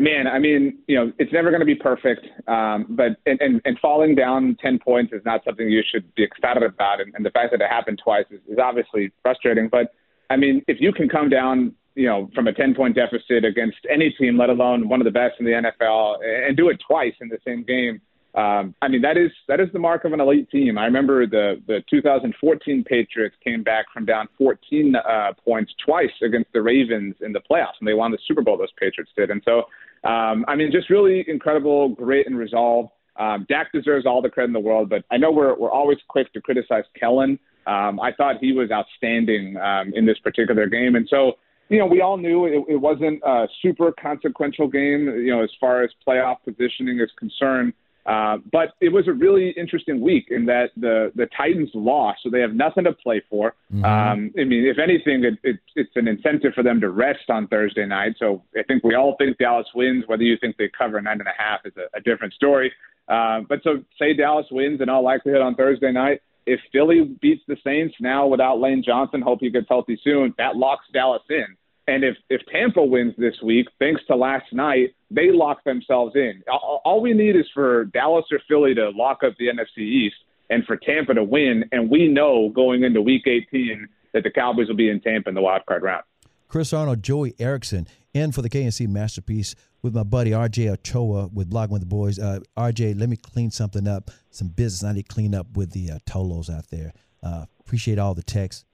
[0.00, 3.60] Man, I mean, you know, it's never going to be perfect, um, but and, and,
[3.66, 7.24] and falling down ten points is not something you should be excited about, and, and
[7.24, 9.68] the fact that it happened twice is, is obviously frustrating.
[9.70, 9.92] But
[10.30, 13.76] I mean, if you can come down, you know, from a ten point deficit against
[13.92, 16.16] any team, let alone one of the best in the NFL,
[16.48, 18.00] and do it twice in the same game,
[18.34, 20.78] um, I mean, that is that is the mark of an elite team.
[20.78, 26.52] I remember the the 2014 Patriots came back from down 14 uh, points twice against
[26.52, 28.56] the Ravens in the playoffs, and they won the Super Bowl.
[28.56, 29.64] Those Patriots did, and so
[30.04, 32.88] um, I mean, just really incredible, grit and resolve.
[33.18, 35.98] Um, Dak deserves all the credit in the world, but I know we're we're always
[36.08, 37.38] quick to criticize Kellen.
[37.66, 41.32] Um, I thought he was outstanding um, in this particular game, and so
[41.68, 45.50] you know we all knew it, it wasn't a super consequential game, you know, as
[45.60, 47.74] far as playoff positioning is concerned.
[48.06, 52.30] Uh, but it was a really interesting week in that the the Titans lost, so
[52.30, 53.54] they have nothing to play for.
[53.72, 53.84] Mm-hmm.
[53.84, 57.46] Um, I mean, if anything, it, it, it's an incentive for them to rest on
[57.48, 58.14] Thursday night.
[58.18, 60.04] So I think we all think Dallas wins.
[60.06, 62.72] Whether you think they cover nine and a half is a, a different story.
[63.08, 66.20] Uh, but so say Dallas wins in all likelihood on Thursday night.
[66.46, 70.34] If Philly beats the Saints now without Lane Johnson, hope he gets healthy soon.
[70.38, 71.56] That locks Dallas in.
[71.86, 76.42] And if if Tampa wins this week, thanks to last night, they lock themselves in.
[76.50, 80.16] All, all we need is for Dallas or Philly to lock up the NFC East,
[80.50, 81.64] and for Tampa to win.
[81.72, 85.34] And we know going into Week 18 that the Cowboys will be in Tampa in
[85.34, 86.04] the wild card round.
[86.48, 91.48] Chris Arnold, Joey Erickson, in for the K&C masterpiece with my buddy RJ Ochoa with
[91.48, 92.18] Blogging with the Boys.
[92.18, 95.70] Uh, RJ, let me clean something up, some business I need to clean up with
[95.70, 96.92] the uh, Tolos out there.
[97.22, 98.64] Uh, appreciate all the texts.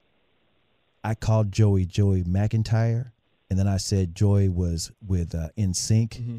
[1.07, 3.11] I called Joey Joey McIntyre,
[3.49, 6.15] and then I said Joey was with uh, Sync.
[6.15, 6.37] Mm-hmm.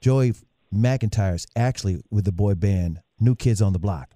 [0.00, 0.34] Joey
[0.72, 4.14] McIntyre is actually with the boy band New Kids on the Block,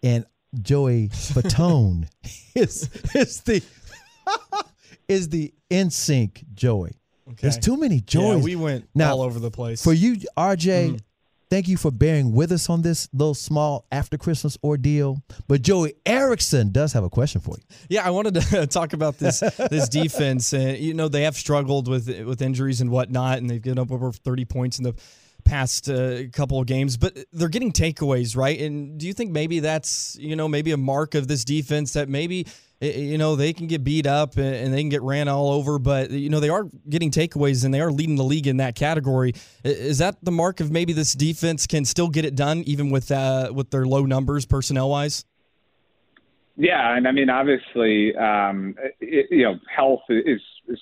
[0.00, 0.26] and
[0.62, 2.06] Joey Fatone
[2.54, 3.64] is is the
[5.08, 6.92] is the NSYNC Joey.
[7.28, 7.38] Okay.
[7.42, 8.38] There's too many Joys.
[8.38, 9.82] Yeah, we went now, all over the place.
[9.82, 10.96] For you, RJ, mm-hmm
[11.50, 15.22] thank you for bearing with us on this little small after Christmas ordeal.
[15.48, 17.76] But Joey Erickson does have a question for you.
[17.88, 20.52] Yeah, I wanted to talk about this this defense.
[20.52, 23.90] And you know, they have struggled with with injuries and whatnot, and they've given up
[23.90, 24.94] over 30 points in the
[25.44, 28.60] past uh, couple of games, but they're getting takeaways, right?
[28.60, 32.08] And do you think maybe that's you know maybe a mark of this defense that
[32.08, 32.46] maybe
[32.80, 36.10] you know they can get beat up and they can get ran all over but
[36.10, 39.32] you know they are getting takeaways and they are leading the league in that category.
[39.64, 43.10] Is that the mark of maybe this defense can still get it done even with
[43.10, 45.24] uh, with their low numbers personnel wise
[46.56, 50.78] yeah and i mean obviously um, it, you know health is is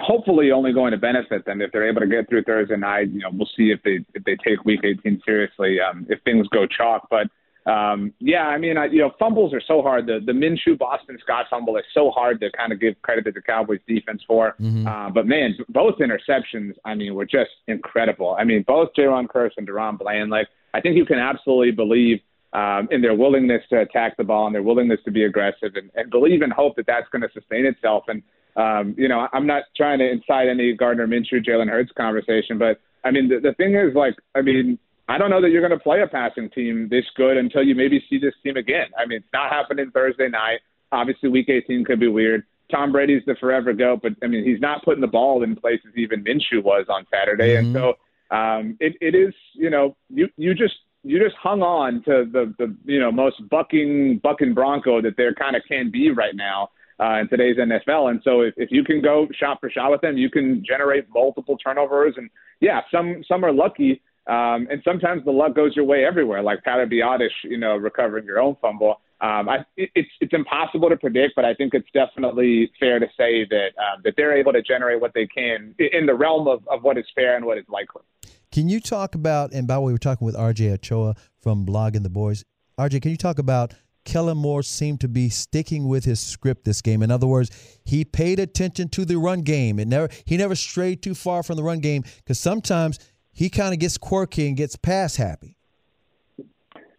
[0.00, 1.60] hopefully only going to benefit them.
[1.60, 4.24] If they're able to get through thursday night you know we'll see if they if
[4.24, 7.28] they take week 18 seriously um, if things go chalk but
[7.66, 10.06] um, yeah, I mean, I, you know, fumbles are so hard.
[10.06, 13.32] The the Minshew Boston Scott fumble is so hard to kind of give credit to
[13.32, 14.56] the Cowboys defense for.
[14.60, 14.86] Mm-hmm.
[14.86, 18.36] Uh, but man, both interceptions, I mean, were just incredible.
[18.38, 20.30] I mean, both Jayron Kearse and DaRon Bland.
[20.30, 22.18] Like, I think you can absolutely believe
[22.52, 25.90] um, in their willingness to attack the ball and their willingness to be aggressive, and,
[25.94, 28.04] and believe and hope that that's going to sustain itself.
[28.08, 28.22] And
[28.56, 32.80] um, you know, I'm not trying to incite any Gardner Minshew, Jalen Hurts conversation, but
[33.04, 35.78] I mean, the, the thing is, like, I mean, I don't know that you're going
[35.78, 38.86] to play a passing team this good until you maybe see this team again.
[38.98, 40.60] I mean, it's not happening Thursday night.
[40.92, 42.44] Obviously, Week 18 could be weird.
[42.70, 45.92] Tom Brady's the forever go, but I mean, he's not putting the ball in places
[45.96, 47.76] even Minshew was on Saturday, mm-hmm.
[47.76, 47.94] and
[48.30, 52.24] so um, it it is you know you you just you just hung on to
[52.32, 56.34] the the you know most bucking bucking Bronco that there kind of can be right
[56.34, 58.10] now uh, in today's NFL.
[58.10, 61.06] And so if, if you can go shot for shot with them, you can generate
[61.12, 62.14] multiple turnovers.
[62.16, 66.42] And yeah, some some are lucky um, and sometimes the luck goes your way everywhere,
[66.42, 69.00] like Biadasz, you know, recovering your own fumble.
[69.20, 73.06] Um, I, it, it's it's impossible to predict, but I think it's definitely fair to
[73.16, 76.66] say that um, that they're able to generate what they can in the realm of,
[76.68, 78.02] of what is fair and what is likely.
[78.50, 79.52] Can you talk about?
[79.52, 82.44] And by the way, we're talking with RJ Ochoa from Blogging the Boys.
[82.78, 86.82] RJ, can you talk about Kellen Moore seemed to be sticking with his script this
[86.82, 87.02] game.
[87.02, 87.50] In other words,
[87.84, 89.78] he paid attention to the run game.
[89.78, 92.98] It never he never strayed too far from the run game because sometimes
[93.32, 95.56] he kind of gets quirky and gets pass happy.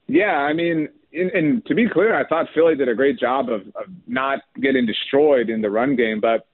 [0.07, 3.49] Yeah, I mean, and, and to be clear, I thought Philly did a great job
[3.49, 6.47] of, of not getting destroyed in the run game, but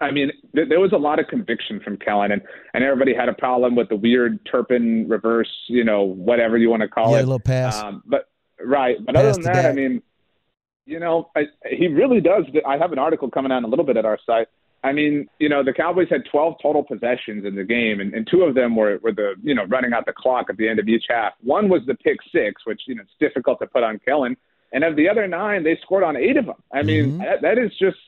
[0.00, 3.32] I mean, there was a lot of conviction from Kellen, and, and everybody had a
[3.32, 7.22] problem with the weird Turpin reverse, you know, whatever you want to call yeah, it.
[7.22, 7.82] a little pass.
[7.82, 8.28] Um, but
[8.60, 10.00] right, but Pass other than to that, I mean,
[10.86, 12.44] you know, I, he really does.
[12.64, 14.46] I have an article coming out in a little bit at our site.
[14.84, 18.26] I mean, you know, the Cowboys had 12 total possessions in the game, and, and
[18.28, 20.80] two of them were, were the, you know, running out the clock at the end
[20.80, 21.34] of each half.
[21.40, 24.36] One was the pick six, which, you know, it's difficult to put on Kellen.
[24.72, 26.62] And of the other nine, they scored on eight of them.
[26.72, 27.98] I mean, that, that is just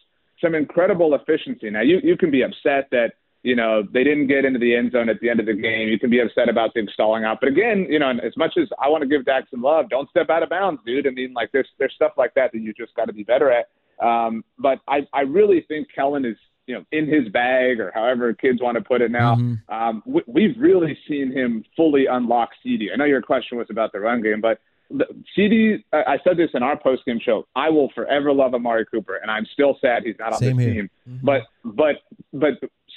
[0.41, 1.71] some incredible efficiency.
[1.71, 3.13] Now, you, you can be upset that,
[3.45, 5.89] you know, they didn't get into the end zone at the end of the game.
[5.89, 7.39] You can be upset about them stalling out.
[7.41, 10.09] But again, you know, as much as I want to give Dak some love, don't
[10.09, 11.07] step out of bounds, dude.
[11.07, 13.53] I mean, like there's there's stuff like that that you just got to be better
[13.53, 13.69] at.
[14.03, 18.33] Um, but I I really think Kellen is you know in his bag or however
[18.33, 19.35] kids want to put it now.
[19.69, 22.89] Um, we, we've really seen him fully unlock CeeDee.
[22.93, 24.59] I know your question was about the run game, but
[24.91, 27.47] the- CeeDee, I I said this in our post game show.
[27.57, 30.67] I will forever love Amari Cooper, and I'm still sad he's not on Same this
[30.67, 30.75] here.
[30.75, 30.91] team.
[31.23, 31.97] But but
[32.33, 32.55] but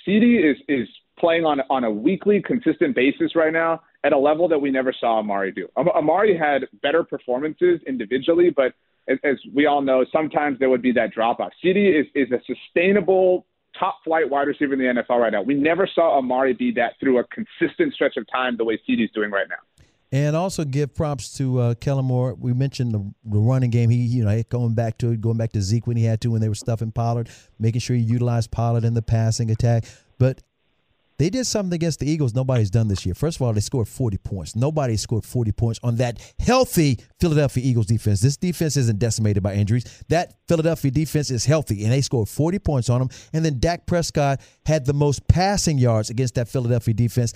[0.08, 0.88] CeeDee is is
[1.20, 4.94] playing on on a weekly, consistent basis right now at a level that we never
[4.94, 5.68] saw Amari do.
[5.78, 8.74] Am- Amari had better performances individually, but
[9.10, 11.52] as, as we all know, sometimes there would be that drop off.
[11.64, 13.46] CeeDee is is a sustainable
[13.80, 15.42] top flight wide receiver in the NFL right now.
[15.42, 19.12] We never saw Amari be that through a consistent stretch of time the way CeeDee's
[19.14, 19.56] doing right now.
[20.12, 22.34] And also give props to uh, Kellen Moore.
[22.34, 23.90] We mentioned the, the running game.
[23.90, 26.32] He, you know, going back to it, going back to Zeke when he had to
[26.32, 29.84] when they were stuffing Pollard, making sure he utilized Pollard in the passing attack.
[30.18, 30.42] But
[31.20, 33.16] they did something against the Eagles nobody's done this year.
[33.16, 34.56] First of all, they scored 40 points.
[34.56, 38.22] Nobody scored 40 points on that healthy Philadelphia Eagles defense.
[38.22, 40.04] This defense isn't decimated by injuries.
[40.10, 43.10] That Philadelphia defense is healthy, and they scored 40 points on them.
[43.34, 47.34] And then Dak Prescott had the most passing yards against that Philadelphia defense.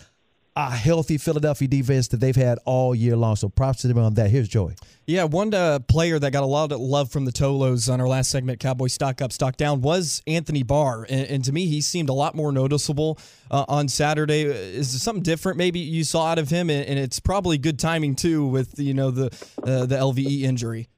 [0.53, 3.37] A healthy Philadelphia defense that they've had all year long.
[3.37, 4.29] So props to them on that.
[4.29, 4.75] Here's Joey.
[5.07, 8.07] Yeah, one uh, player that got a lot of love from the Tolos on our
[8.07, 11.05] last segment, Cowboy Stock Up, Stock Down, was Anthony Barr.
[11.09, 13.17] And, and to me, he seemed a lot more noticeable
[13.49, 14.41] uh, on Saturday.
[14.41, 16.69] Is there something different maybe you saw out of him?
[16.69, 19.27] And, and it's probably good timing, too, with, you know, the,
[19.63, 20.89] uh, the LVE injury.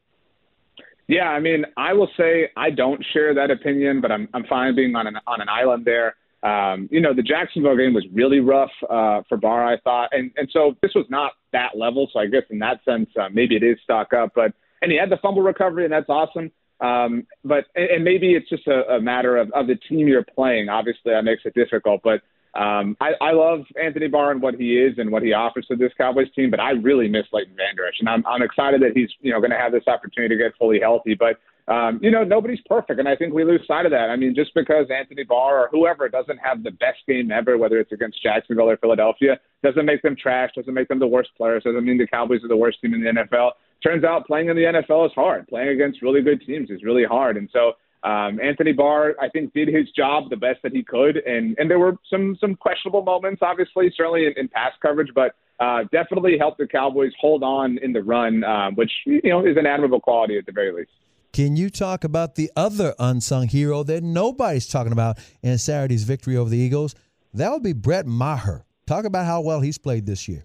[1.07, 4.73] Yeah, I mean, I will say I don't share that opinion, but I'm I'm fine
[4.73, 6.15] being on an on an island there.
[6.43, 10.29] Um, you know, the Jacksonville game was really rough uh, for Barr, I thought, and
[10.35, 12.09] and so this was not that level.
[12.11, 14.31] So I guess in that sense, uh, maybe it is stock up.
[14.35, 16.51] But and he had the fumble recovery, and that's awesome.
[16.81, 20.25] Um, but and, and maybe it's just a, a matter of of the team you're
[20.35, 20.67] playing.
[20.67, 22.21] Obviously, that makes it difficult, but.
[22.55, 25.75] Um, I, I love Anthony Barr and what he is and what he offers to
[25.75, 28.91] this Cowboys team, but I really miss Leighton Vander Esch, and I'm, I'm excited that
[28.93, 31.15] he's you know going to have this opportunity to get fully healthy.
[31.15, 34.09] But um, you know nobody's perfect, and I think we lose sight of that.
[34.09, 37.79] I mean, just because Anthony Barr or whoever doesn't have the best game ever, whether
[37.79, 41.63] it's against Jacksonville or Philadelphia, doesn't make them trash, doesn't make them the worst players,
[41.63, 43.51] doesn't mean the Cowboys are the worst team in the NFL.
[43.81, 45.47] Turns out playing in the NFL is hard.
[45.47, 47.73] Playing against really good teams is really hard, and so
[48.03, 51.69] um, Anthony Barr, I think, did his job the best that he could, and and
[51.69, 56.37] there were some some questionable moments, obviously, certainly in, in pass coverage, but uh, definitely
[56.37, 60.01] helped the Cowboys hold on in the run, um, which you know is an admirable
[60.01, 60.91] quality at the very least.
[61.33, 66.37] Can you talk about the other unsung hero that nobody's talking about in Saturday's victory
[66.37, 66.93] over the Eagles?
[67.33, 68.65] That would be Brett Maher.
[68.85, 70.43] Talk about how well he's played this year.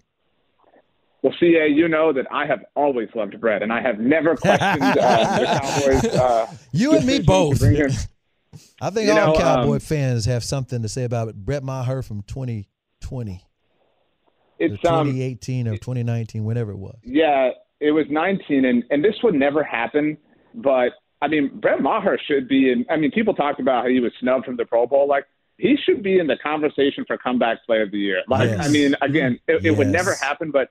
[1.21, 4.81] Well, CA, you know that I have always loved Brett, and I have never questioned
[4.81, 6.05] uh, the Cowboys.
[6.05, 7.61] Uh, You and me both.
[8.81, 11.35] I think You all know, Cowboy um, fans have something to say about it.
[11.35, 13.37] Brett Maher from 2020, or
[14.57, 16.97] It's um, 2018, or 2019, whenever it was.
[17.03, 20.17] Yeah, it was 19, and and this would never happen.
[20.53, 22.85] But I mean, Brett Maher should be in.
[22.89, 25.07] I mean, people talked about how he was snubbed from the Pro Bowl.
[25.07, 25.25] Like
[25.57, 28.23] he should be in the conversation for comeback play of the year.
[28.27, 28.65] Like Yes.
[28.65, 30.51] I mean, again, it, it would never happen.
[30.51, 30.69] But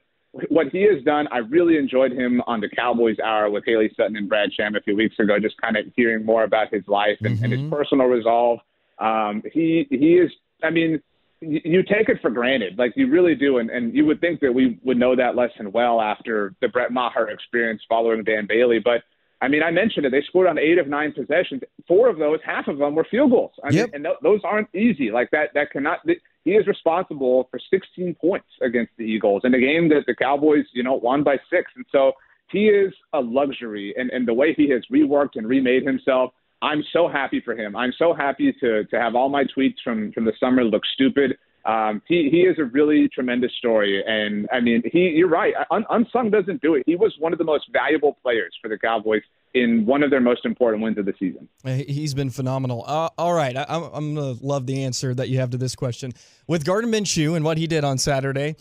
[0.49, 4.17] what he has done, I really enjoyed him on the Cowboys Hour with Haley Sutton
[4.17, 5.39] and Brad Sham a few weeks ago.
[5.39, 8.61] Just kind of hearing more about his life and, and his personal resolve.
[8.99, 10.31] Um, he he is.
[10.63, 11.01] I mean,
[11.41, 14.41] you, you take it for granted, like you really do, and, and you would think
[14.41, 18.81] that we would know that lesson well after the Brett Maher experience following Dan Bailey.
[18.81, 19.05] But
[19.41, 21.63] I mean, I mentioned it; they scored on eight of nine possessions.
[21.87, 23.53] Four of those, half of them, were field goals.
[23.63, 23.87] I Yep.
[23.87, 25.11] mean, and th- those aren't easy.
[25.11, 26.05] Like that, that cannot.
[26.07, 30.15] Th- he is responsible for 16 points against the Eagles in a game that the
[30.15, 31.71] Cowboys, you know, won by six.
[31.77, 32.13] And so
[32.51, 36.33] he is a luxury, and and the way he has reworked and remade himself.
[36.61, 37.77] I'm so happy for him.
[37.77, 41.39] I'm so happy to to have all my tweets from from the summer look stupid.
[41.65, 45.55] Um, he he is a really tremendous story, and I mean he you're right.
[45.71, 46.83] Un, unsung doesn't do it.
[46.87, 49.23] He was one of the most valuable players for the Cowboys
[49.55, 51.49] in one of their most important wins of the season.
[51.65, 52.85] He's been phenomenal.
[52.87, 55.57] Uh, all right, I, I'm, I'm going to love the answer that you have to
[55.57, 56.13] this question.
[56.47, 58.57] With Gardner Minshew and what he did on Saturday,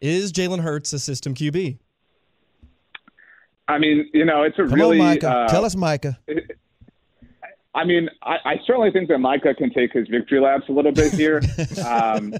[0.00, 1.78] is Jalen Hurts a system QB?
[3.66, 5.00] I mean, you know, it's a Come really.
[5.00, 5.28] on, Micah.
[5.28, 6.18] uh, Tell us, Micah.
[7.78, 10.90] I mean, I, I certainly think that Micah can take his victory laps a little
[10.90, 11.40] bit here,
[11.86, 12.34] um,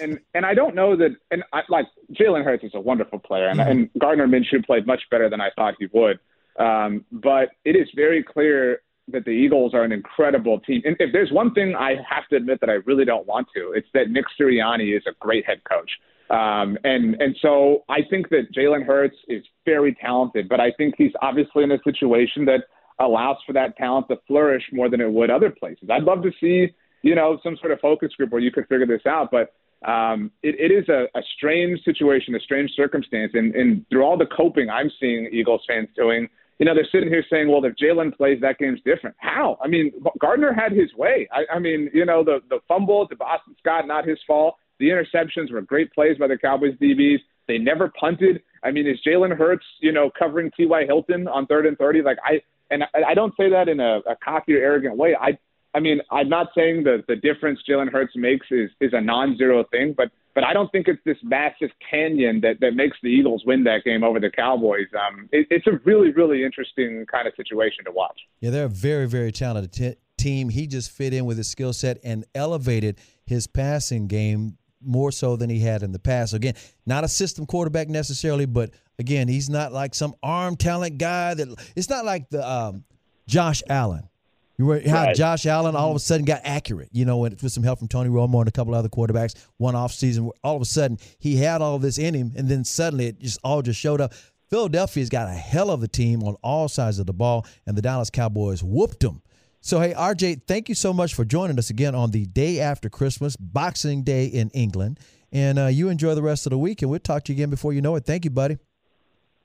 [0.00, 1.16] and and I don't know that.
[1.32, 5.02] And I, like Jalen Hurts is a wonderful player, and, and Gardner Minshew played much
[5.10, 6.20] better than I thought he would.
[6.60, 10.80] Um, but it is very clear that the Eagles are an incredible team.
[10.84, 13.72] And if there's one thing I have to admit that I really don't want to,
[13.72, 15.90] it's that Nick Sirianni is a great head coach.
[16.30, 20.94] Um, and and so I think that Jalen Hurts is very talented, but I think
[20.96, 22.60] he's obviously in a situation that
[23.00, 25.88] allows for that talent to flourish more than it would other places.
[25.90, 28.86] I'd love to see, you know, some sort of focus group where you could figure
[28.86, 29.52] this out, but
[29.88, 34.16] um, it, it is a, a strange situation, a strange circumstance, and, and through all
[34.16, 36.28] the coping I'm seeing Eagles fans doing,
[36.58, 39.16] you know, they're sitting here saying, well, if Jalen plays, that game's different.
[39.18, 39.58] How?
[39.62, 41.28] I mean, Gardner had his way.
[41.32, 44.54] I, I mean, you know, the, the fumble to Boston Scott, not his fault.
[44.78, 47.18] The interceptions were great plays by the Cowboys DBs.
[47.48, 48.42] They never punted.
[48.62, 50.84] I mean, is Jalen Hurts, you know, covering T.Y.
[50.86, 52.02] Hilton on third and 30?
[52.02, 55.16] Like, I, and I, don't say that in a, a cocky or arrogant way.
[55.20, 55.38] I,
[55.74, 59.64] I mean, I'm not saying that the difference Jalen Hurts makes is, is a non-zero
[59.70, 63.44] thing, but but I don't think it's this massive canyon that, that makes the Eagles
[63.46, 64.88] win that game over the Cowboys.
[64.92, 68.20] Um, it, it's a really, really interesting kind of situation to watch.
[68.40, 70.48] Yeah, they're a very, very talented t- team.
[70.48, 75.36] He just fit in with his skill set and elevated his passing game more so
[75.36, 76.34] than he had in the past.
[76.34, 76.54] Again,
[76.86, 81.34] not a system quarterback necessarily, but again, he's not like some arm talent guy.
[81.34, 82.84] That it's not like the um,
[83.26, 84.08] Josh Allen.
[84.56, 85.16] You were how Right.
[85.16, 87.88] Josh Allen all of a sudden got accurate, you know, with with some help from
[87.88, 89.34] Tony Romo and a couple other quarterbacks.
[89.56, 92.64] One off season, all of a sudden he had all this in him, and then
[92.64, 94.12] suddenly it just all just showed up.
[94.50, 97.82] Philadelphia's got a hell of a team on all sides of the ball, and the
[97.82, 99.22] Dallas Cowboys whooped them.
[99.66, 102.90] So hey, RJ, thank you so much for joining us again on the day after
[102.90, 105.00] Christmas, Boxing Day in England,
[105.32, 107.48] and uh, you enjoy the rest of the week, and we'll talk to you again
[107.48, 108.04] before you know it.
[108.04, 108.58] Thank you, buddy.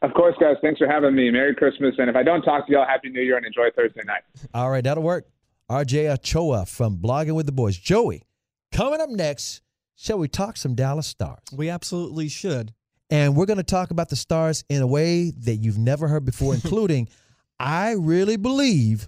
[0.01, 0.57] Of course, guys.
[0.61, 1.31] Thanks for having me.
[1.31, 4.01] Merry Christmas, and if I don't talk to y'all, Happy New Year and enjoy Thursday
[4.05, 4.23] night.
[4.53, 5.25] All right, that'll work.
[5.71, 7.77] RJ Ochoa from Blogging with the Boys.
[7.77, 8.23] Joey,
[8.73, 9.61] coming up next,
[9.95, 11.39] shall we talk some Dallas Stars?
[11.53, 12.73] We absolutely should.
[13.09, 16.25] And we're going to talk about the Stars in a way that you've never heard
[16.25, 17.07] before, including
[17.57, 19.07] I really believe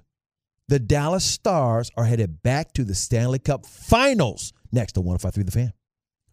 [0.72, 5.52] the Dallas Stars are headed back to the Stanley Cup Finals next to 1053 The
[5.52, 5.74] Fan.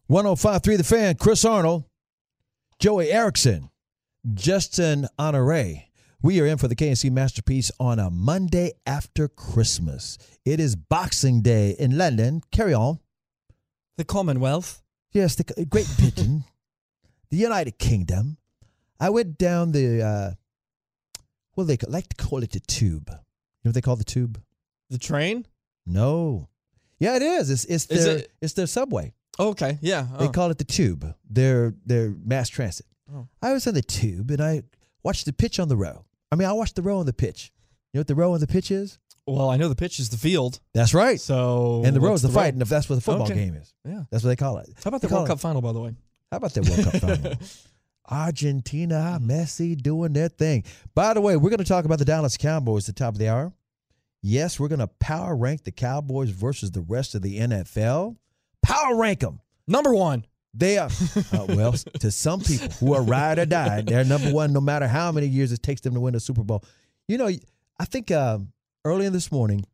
[0.06, 1.86] 1053 The Fan, Chris Arnold,
[2.78, 3.68] Joey Erickson,
[4.34, 5.82] Justin Honore.
[6.22, 10.18] We are in for the K&C Masterpiece on a Monday after Christmas.
[10.44, 12.42] It is Boxing Day in London.
[12.52, 13.00] Carry on.
[13.96, 14.84] The Commonwealth.
[15.10, 16.44] Yes, the Great Britain,
[17.30, 18.36] the United Kingdom.
[19.00, 20.30] I went down the, uh,
[21.56, 23.10] well, they like to call it the tube.
[23.62, 24.40] You know what they call the tube?
[24.90, 25.46] The train?
[25.86, 26.48] No.
[27.00, 27.50] Yeah, it is.
[27.50, 29.12] It's it's Is their it- it's their subway.
[29.40, 30.06] Okay, yeah.
[30.18, 30.30] They oh.
[30.30, 31.14] call it the tube.
[31.28, 32.86] Their their mass transit.
[33.12, 33.28] Oh.
[33.40, 34.62] I was on the tube and I
[35.02, 36.04] watched the pitch on the row.
[36.32, 37.52] I mean, I watched the row on the pitch.
[37.92, 38.98] You know what the row on the pitch is?
[39.26, 40.58] well, I know the pitch is the field.
[40.72, 41.20] That's right.
[41.20, 43.34] So and the row what's is the, fight, and if that's what the football Okay.
[43.34, 43.74] game is.
[43.84, 44.04] Yeah.
[44.10, 44.68] That's what they call it.
[44.82, 45.94] How about They the call World it- Cup final, by the way?
[46.30, 47.34] How about that World Cup final?
[48.10, 50.64] Argentina, Messi doing their thing.
[50.94, 53.18] By the way, we're going to talk about the Dallas Cowboys at the top of
[53.18, 53.52] the hour.
[54.22, 58.16] Yes, we're going to power rank the Cowboys versus the rest of the NFL.
[58.62, 59.40] Power rank them.
[59.66, 60.24] Number one.
[60.54, 60.88] They are,
[61.32, 64.88] uh, well, to some people who are ride or die, they're number one no matter
[64.88, 66.64] how many years it takes them to win a Super Bowl.
[67.06, 67.28] You know,
[67.78, 68.52] I think um,
[68.84, 69.66] early in this morning,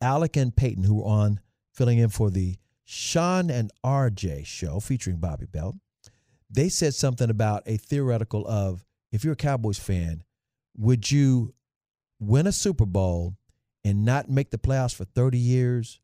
[0.00, 1.40] Alec and Peyton, who were on
[1.74, 5.76] filling in for the Shan and RJ show featuring Bobby Belt,
[6.50, 10.24] they said something about a theoretical of if you're a Cowboys fan,
[10.76, 11.54] would you
[12.18, 13.36] win a Super Bowl
[13.84, 16.00] and not make the playoffs for 30 years?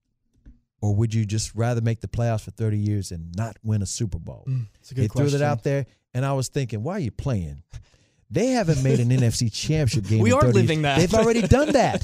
[0.83, 3.87] Or would you just rather make the playoffs for 30 years and not win a
[3.87, 4.45] Super Bowl?
[4.47, 5.41] Mm, it's a They threw question.
[5.41, 7.63] it out there, and I was thinking, why are you playing?
[8.31, 10.21] They haven't made an NFC championship game.
[10.21, 10.83] We in are living years.
[10.83, 10.99] that.
[10.99, 12.03] They've already done that.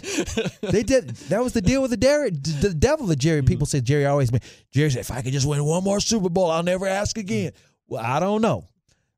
[0.63, 1.11] they did.
[1.29, 3.43] That was the deal with the Derry, the devil of Jerry.
[3.43, 3.71] People mm.
[3.71, 4.33] say Jerry always.
[4.33, 7.19] made- Jerry said, if I could just win one more Super Bowl, I'll never ask
[7.19, 7.53] again.
[7.93, 8.65] Well, I don't know.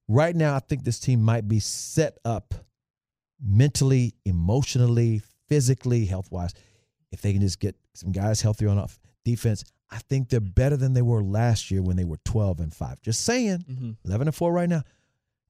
[0.09, 2.55] Right now, I think this team might be set up
[3.41, 6.55] mentally, emotionally, physically, health wise.
[7.13, 10.77] If they can just get some guys healthier on off defense, I think they're better
[10.77, 13.01] than they were last year when they were 12 and 5.
[13.01, 13.59] Just saying.
[13.59, 13.97] Mhm.
[14.05, 14.83] 11 and 4 right now.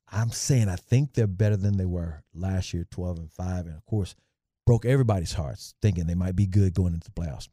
[0.09, 3.65] I'm saying I think they're better than they were last year, 12 and 5.
[3.65, 4.15] And of course,
[4.67, 7.49] broke everybody's hearts thinking they might be good going into the playoffs.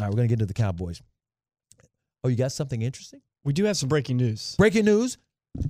[0.00, 1.00] All right, we're going to get into the Cowboys.
[2.24, 3.20] Oh, you got something interesting?
[3.46, 4.56] We do have some breaking news.
[4.58, 5.18] Breaking news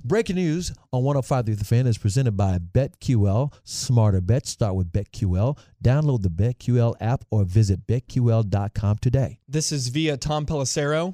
[0.03, 3.53] Breaking news on 105 The Fan is presented by BetQL.
[3.63, 5.57] Smarter bets start with BetQL.
[5.81, 9.39] Download the BetQL app or visit betql.com today.
[9.47, 11.13] This is via Tom Pelissero.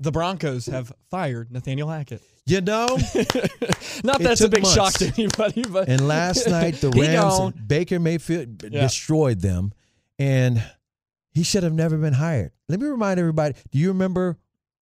[0.00, 2.20] The Broncos have fired Nathaniel Hackett.
[2.44, 2.86] You know,
[4.04, 7.54] Not that's a big shock to anybody, but and last night the Rams.
[7.66, 8.80] Baker Mayfield Yeah.
[8.80, 9.72] destroyed them,
[10.18, 10.62] and
[11.30, 12.52] he should have never been hired.
[12.68, 14.38] Let me remind everybody: Do you remember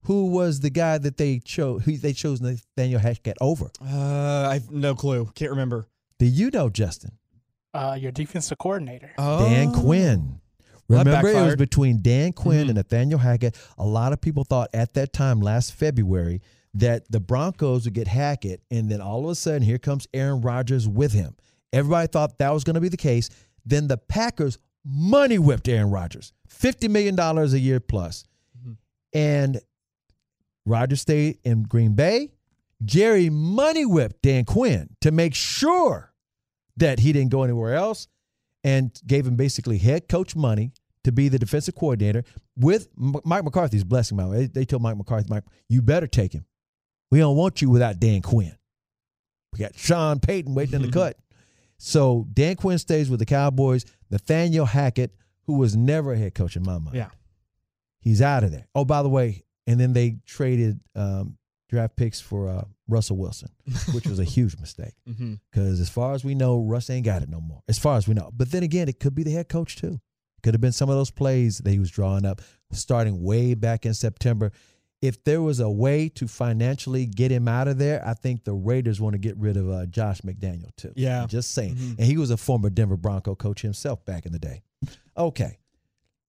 [0.07, 1.85] who was the guy that they chose?
[1.85, 3.71] Who they chose Nathaniel Hackett over?
[3.81, 5.31] uh, I have no clue.
[5.35, 5.87] Can't remember.
[6.19, 7.13] Do you know, Justin?
[7.75, 9.11] Uh, your defensive coordinator.
[9.19, 9.81] Dan Oh.
[9.81, 10.41] Quinn.
[10.89, 12.71] Remember, it was between Dan Quinn Mhm.
[12.71, 13.57] and Nathaniel Hackett.
[13.77, 16.41] A lot of people thought at that time, last February,
[16.75, 20.41] that the Broncos would get Hackett, and then all of a sudden, here comes Aaron
[20.43, 21.35] Rodgers with him.
[21.73, 23.29] Everybody thought that was going to be the case.
[23.65, 28.25] Then the Packers money whipped Aaron Rodgers, fifty million dollars a year plus.
[28.63, 28.77] plus,
[29.13, 29.61] and
[30.67, 32.33] Rodgers stayed in Green Bay.
[32.85, 36.12] Jerry money whipped Dan Quinn to make sure
[36.77, 38.09] that he didn't go anywhere else
[38.62, 40.73] and gave him basically head coach money
[41.05, 42.25] to be the defensive coordinator
[42.57, 44.17] with Mike McCarthy's blessing.
[44.19, 46.45] My they, they told Mike McCarthy, Mike, you better take him.
[47.11, 48.57] We don't want you without Dan Quinn.
[49.53, 51.17] We got Sean Payton waiting in the cut.
[51.79, 53.87] So Dan Quinn stays with the Cowboys.
[54.11, 55.14] Nathaniel Hackett,
[55.45, 57.09] who was never a head coach in my mind, Yeah.
[58.01, 58.67] he's out of there.
[58.75, 61.37] Oh, by the way, and then they traded um,
[61.69, 63.51] draft picks for uh, Russell Wilson,
[63.93, 64.95] which was a huge mistake.
[65.09, 65.35] Mm-hmm.
[65.51, 67.62] Because as far as we know, Russ ain't got it no more.
[67.69, 68.31] As far as we know.
[68.35, 70.01] But then again, it could be the head coach too.
[70.43, 72.41] Could have been some of those plays that he was drawing up
[72.71, 74.53] starting way back in September.
[75.03, 78.55] If there was a way to financially get him out of there, I think the
[78.55, 80.93] Raiders want to get rid of uh, Josh McDaniel too.
[80.97, 81.23] Yeah.
[81.23, 81.75] I'm just saying.
[81.75, 81.99] Mhm.
[81.99, 84.62] And he was a former Denver Bronco coach himself back in the day.
[85.17, 85.59] Okay.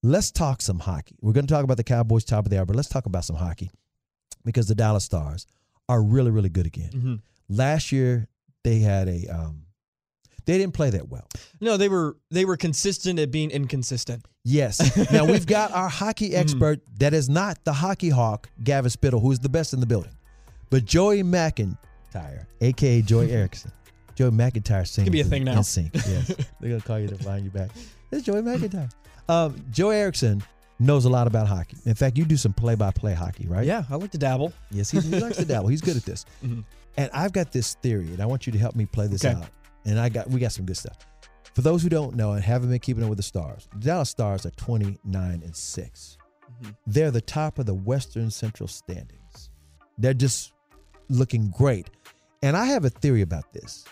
[0.03, 1.15] Let's talk some hockey.
[1.21, 3.25] We're going to talk about the Cowboys top of the hour, but let's talk about
[3.25, 3.71] some hockey
[4.45, 5.47] because the Dallas Stars
[5.89, 6.89] are really, really good again.
[6.93, 7.15] Mm-hmm.
[7.49, 8.27] Last year
[8.63, 9.63] they had a um,
[10.45, 11.27] they didn't play that well.
[11.59, 14.25] No, they were they were consistent at being inconsistent.
[14.43, 15.11] Yes.
[15.11, 16.41] now we've got our hockey Mm-hmm.
[16.41, 19.85] expert that is not the hockey hawk, Gavin Spittle, who is the best in the
[19.85, 20.13] building,
[20.69, 23.71] but Joey McIntyre, aka Joey Erickson.
[24.15, 25.11] Joey McIntyre singing.
[25.11, 25.59] be a thing now.
[25.59, 26.27] NSYNC, Yes,
[26.59, 27.69] they're gonna call you to find you back.
[28.11, 28.89] It's Joey McIntyre.
[29.29, 30.43] Um, Joey Erickson
[30.79, 31.77] knows a lot about hockey.
[31.85, 33.65] In fact, you do some play-by-play hockey, right?
[33.65, 34.53] Yeah, I like to dabble.
[34.71, 35.67] Yes, he, he likes to dabble.
[35.69, 36.25] He's good at this.
[36.43, 36.63] Mhm.
[36.99, 39.35] And I've got this theory, and I want you to help me play this Okay.
[39.35, 39.49] out.
[39.85, 40.97] And I got we got some good stuff.
[41.53, 44.09] For those who don't know and haven't been keeping up with the Stars, the Dallas
[44.09, 46.17] Stars are 29 and 6.
[46.63, 46.75] Mhm.
[46.87, 49.49] They're the top of the Western Central standings.
[49.99, 50.53] They're just
[51.09, 51.89] looking great.
[52.41, 53.85] And I have a theory about this.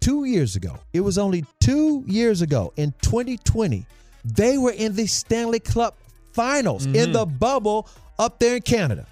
[0.00, 3.86] Two years ago, it was only two years ago in 2020,
[4.24, 5.96] they were in the Stanley Cup
[6.32, 7.12] finals in Mhm.
[7.12, 9.06] the bubble up there in Canada.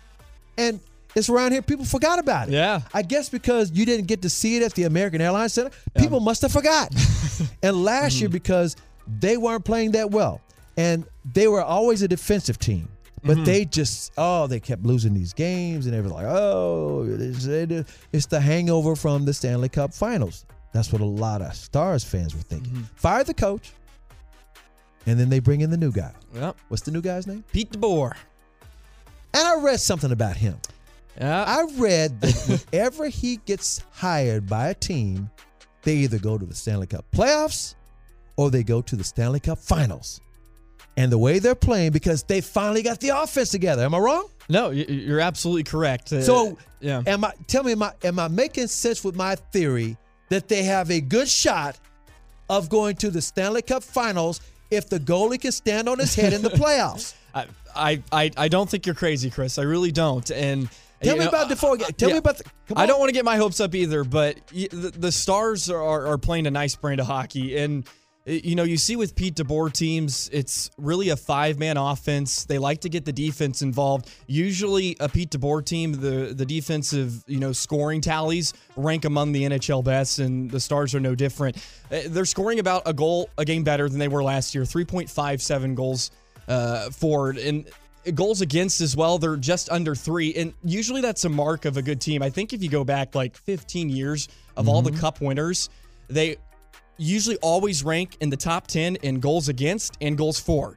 [0.56, 0.80] And
[1.14, 2.52] it's around here, people forgot about it.
[2.52, 2.80] Yeah.
[2.94, 6.20] I guess because you didn't get to see it at the American Airlines Center, people
[6.20, 6.92] must have forgot.
[7.62, 8.20] and last Mm-hmm.
[8.20, 8.76] year, because
[9.20, 10.40] they weren't playing that well,
[10.76, 12.88] and they were always a defensive team,
[13.24, 13.44] but Mm-hmm.
[13.44, 17.46] they just oh they kept losing these games, and they were like oh it's,
[18.12, 20.44] it's the hangover from the Stanley Cup Finals.
[20.72, 22.72] That's what a lot of Stars fans were thinking.
[22.74, 22.94] Mm-hmm.
[22.96, 23.72] Fire the coach,
[25.08, 26.12] and then they bring in the new guy.
[26.34, 26.56] Yep.
[26.68, 27.44] What's the new guy's name?
[27.52, 28.12] Pete DeBoer.
[29.34, 30.56] And I read something about him.
[31.20, 31.44] Yeah.
[31.46, 35.30] I read that whenever he gets hired by a team,
[35.82, 37.74] they either go to the Stanley Cup playoffs
[38.36, 40.20] or they go to the Stanley Cup finals.
[40.96, 43.84] And the way they're playing, because they finally got the offense together.
[43.84, 44.28] Am I wrong?
[44.50, 46.12] no, you're absolutely correct.
[46.12, 47.02] Uh, So yeah.
[47.06, 49.96] am I tell me, am I am I making sense with my theory
[50.30, 51.78] that they have a good shot
[52.48, 54.40] of going to the Stanley Cup finals
[54.70, 57.14] if the goalie can stand on his head in the playoffs?
[57.74, 59.58] I, I, I, don't think you're crazy, Chris.
[59.58, 60.28] I really don't.
[60.30, 60.68] And
[61.02, 62.14] Tell you me know, about we get tell yeah.
[62.14, 62.44] me about the
[62.74, 62.88] I on.
[62.88, 66.48] don't want to get my hopes up either, but the, the Stars are, are playing
[66.48, 67.56] a nice brand of hockey.
[67.56, 67.90] And, uh,
[68.28, 72.44] you know, you see with Pete DeBoer teams, it's really a five man offense.
[72.44, 74.10] They like to get the defense involved.
[74.26, 79.44] Usually, a Pete DeBoer team, the, the defensive, you know, scoring tallies rank among the
[79.44, 81.56] NHL best, and the Stars are no different.
[81.90, 85.74] Uh, They're scoring about a goal a game better than they were last year 3.57
[85.74, 86.10] goals
[86.48, 87.38] uh, forward.
[87.38, 87.66] And
[88.14, 91.82] goals against as well they're just under three and usually that's a mark of a
[91.82, 95.20] good team i think if you go back like 15 years of all the cup
[95.20, 95.68] winners
[96.08, 96.38] they
[96.98, 100.76] usually always rank in the top 10 in goals against and goals for.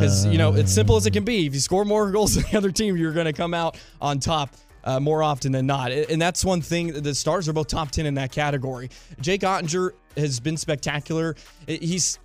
[0.00, 1.46] Because you know it's simple as it can be.
[1.46, 4.18] If you score more goals than the other team you're going to come out on
[4.20, 5.90] top uh, more often than not.
[5.90, 8.90] And that's one thing the stars are both top 10 in that category.
[9.20, 11.34] Jake Oettinger has been spectacular.
[11.66, 12.18] He's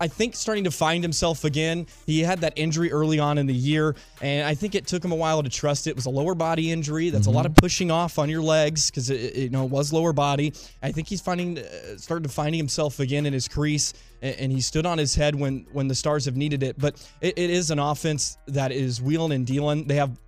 [0.00, 1.86] I think starting to find himself again.
[2.06, 5.12] He had that injury early on in the year, and I think it took him
[5.12, 5.90] a while to trust it.
[5.90, 7.10] It was a lower body injury.
[7.10, 9.70] That's a lot of pushing off on your legs because it, it, you know it
[9.70, 10.52] was lower body.
[10.82, 14.52] I think he's finding, uh, started to finding himself again in his crease, and, and
[14.52, 16.78] he stood on his head when when the Stars have needed it.
[16.78, 19.86] But it, it is an offense that is wheeling and dealing.
[19.86, 20.18] They have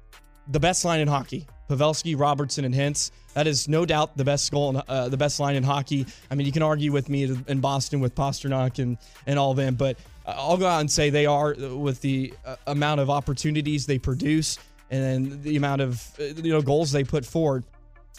[0.49, 1.47] the best line in hockey.
[1.69, 3.11] Pavelski, Robertson, and Hintz.
[3.35, 6.07] That is no doubt the best goal, in, uh, the best line in hockey.
[6.31, 8.97] I mean, you can argue with me in Boston with Pastrnak and
[9.27, 12.57] and all of them, but I'll go out and say they are with the uh,
[12.67, 14.59] amount of opportunities they produce
[14.91, 17.65] and the amount of uh, you know goals they put forward.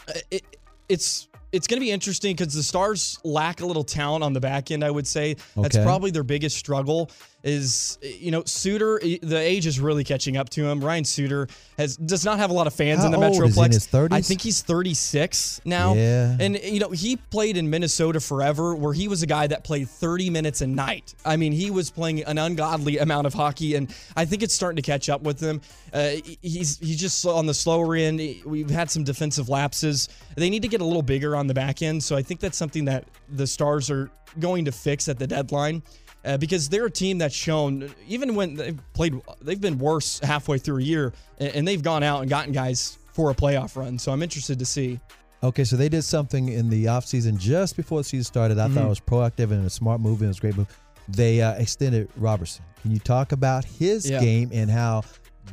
[0.08, 0.44] Uh, It,
[0.88, 4.40] it's it's going to be interesting because the Stars lack a little talent on the
[4.40, 4.84] back end.
[4.84, 5.84] I would say that's Okay.
[5.84, 7.10] probably their biggest struggle.
[7.42, 10.84] Is you know Suter, the age is really catching up to him.
[10.84, 13.32] Ryan Suter has does not have a lot of fans How in the old?
[13.32, 13.90] Is he in Metroplex.
[13.90, 14.12] 30s?
[14.12, 15.94] I think he's 36 now.
[15.94, 16.36] Yeah.
[16.38, 19.88] And you know, he played in Minnesota forever where he was a guy that played
[19.90, 21.16] 30 minutes a night.
[21.24, 24.76] I mean, he was playing an ungodly amount of hockey and I think it's starting
[24.76, 25.62] to catch up with him.
[25.94, 26.12] Uh,
[26.42, 28.20] he's he's just on the slower end.
[28.46, 30.10] We've had some defensive lapses.
[30.36, 32.58] They need to get a little bigger on the back end, so I think that's
[32.58, 34.10] something that the Stars are
[34.40, 35.82] going to fix at the deadline.
[36.26, 40.58] Uh, because they're a team that's shown, even when they've played, they've been worse halfway
[40.58, 43.98] through a year, and, and they've gone out and gotten guys for a playoff run.
[43.98, 45.00] So I'm interested to see.
[45.42, 48.60] Okay, so they did something in the offseason just before the season started.
[48.60, 48.86] I thought Mm-hmm.
[48.86, 50.68] it was proactive and a smart move and it was a great move.
[51.08, 52.66] They uh, extended Robertson.
[52.82, 54.20] Can you talk about his Yeah.
[54.20, 55.04] game and how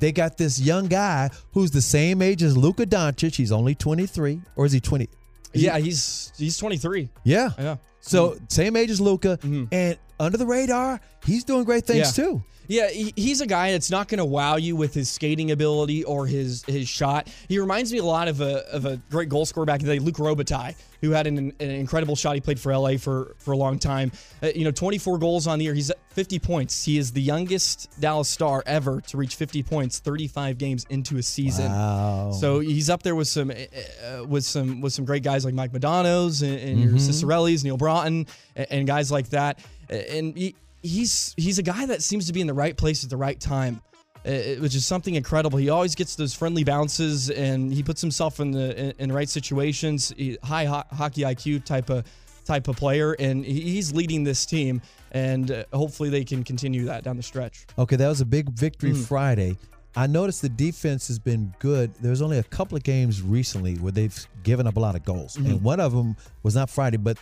[0.00, 3.36] they got this young guy who's the same age as Luka Doncic?
[3.36, 5.04] He's only 23, or is he 20?
[5.04, 5.10] Is
[5.52, 7.08] he- Yeah, he's he's 23.
[7.22, 7.50] yeah.
[7.56, 7.76] Yeah.
[8.00, 12.24] So same age as Luka, and under the radar, he's doing great things Yeah.
[12.24, 12.44] too.
[12.68, 16.26] Yeah, he's a guy that's not going to wow you with his skating ability or
[16.26, 17.28] his his shot.
[17.48, 19.94] He reminds me a lot of a of a great goal scorer back in the
[19.94, 22.34] day, Luc Robitaille, who had an, an incredible shot.
[22.34, 24.12] He played for LA for for a long time.
[24.42, 25.74] Uh, you know, 24 goals on the year.
[25.74, 26.84] He's at 50 points.
[26.84, 31.22] He is the youngest Dallas Star ever to reach 50 points 35 games into a
[31.22, 31.70] season.
[31.70, 32.32] Wow.
[32.32, 35.72] So he's up there with some uh, with some with some great guys like Mike
[35.72, 39.60] Modano's and, and your Ciccarellis, Neal Broten, and, and guys like that.
[39.88, 40.56] And he,
[40.86, 43.38] he's he's a guy that seems to be in the right place at the right
[43.38, 43.80] time,
[44.24, 44.30] uh,
[44.60, 45.58] which is something incredible.
[45.58, 49.14] He always gets those friendly bounces, and he puts himself in the in, in the
[49.14, 50.12] right situations.
[50.16, 52.04] He, high ho- hockey IQ type of
[52.44, 54.80] type of player, and he's leading this team.
[55.12, 57.66] And uh, hopefully they can continue that down the stretch.
[57.78, 59.04] Okay, that was a big victory Mm.
[59.06, 59.56] Friday.
[59.98, 61.94] I noticed the defense has been good.
[62.02, 65.36] There's only a couple of games recently where they've given up a lot of goals,
[65.36, 65.50] Mm-hmm.
[65.50, 67.16] and one of them was not Friday, but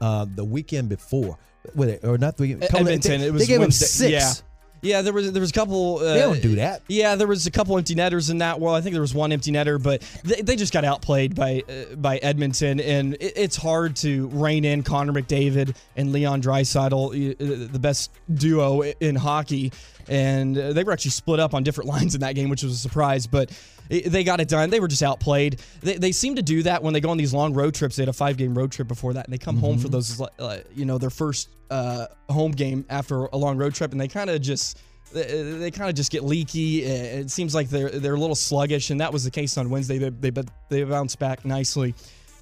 [0.00, 1.36] uh, the weekend before,
[1.74, 2.40] With it- or not.
[2.40, 3.84] E- couple Edmonton, they, it was they gave Wednesday.
[3.84, 4.42] him six.
[4.42, 4.46] Yeah.
[4.84, 5.98] Yeah, there was there was a couple.
[5.98, 6.82] Uh, They don't do that.
[6.88, 8.58] Yeah, there was a couple empty netters in that.
[8.58, 11.62] Well, I think there was one empty netter, but they, they just got outplayed by
[11.68, 17.12] uh, by Edmonton, and it, it's hard to rein in Connor McDavid and Leon Draisaitl,
[17.40, 19.70] uh, the best duo in hockey,
[20.08, 22.72] and uh, they were actually split up on different lines in that game, which was
[22.72, 23.52] a surprise, but.
[24.00, 24.70] They got it done.
[24.70, 25.60] They were just outplayed.
[25.82, 27.96] They, they seem to do that when they go on these long road trips.
[27.96, 30.20] They had a five game road trip before that, and they come home for those,
[30.20, 34.08] uh, you know, their first uh, home game after a long road trip, and they
[34.08, 34.80] kind of just
[35.12, 36.82] they, they kind of just get leaky.
[36.84, 39.98] It seems like they're they're a little sluggish, and that was the case on Wednesday.
[39.98, 41.94] They they but they bounced back nicely.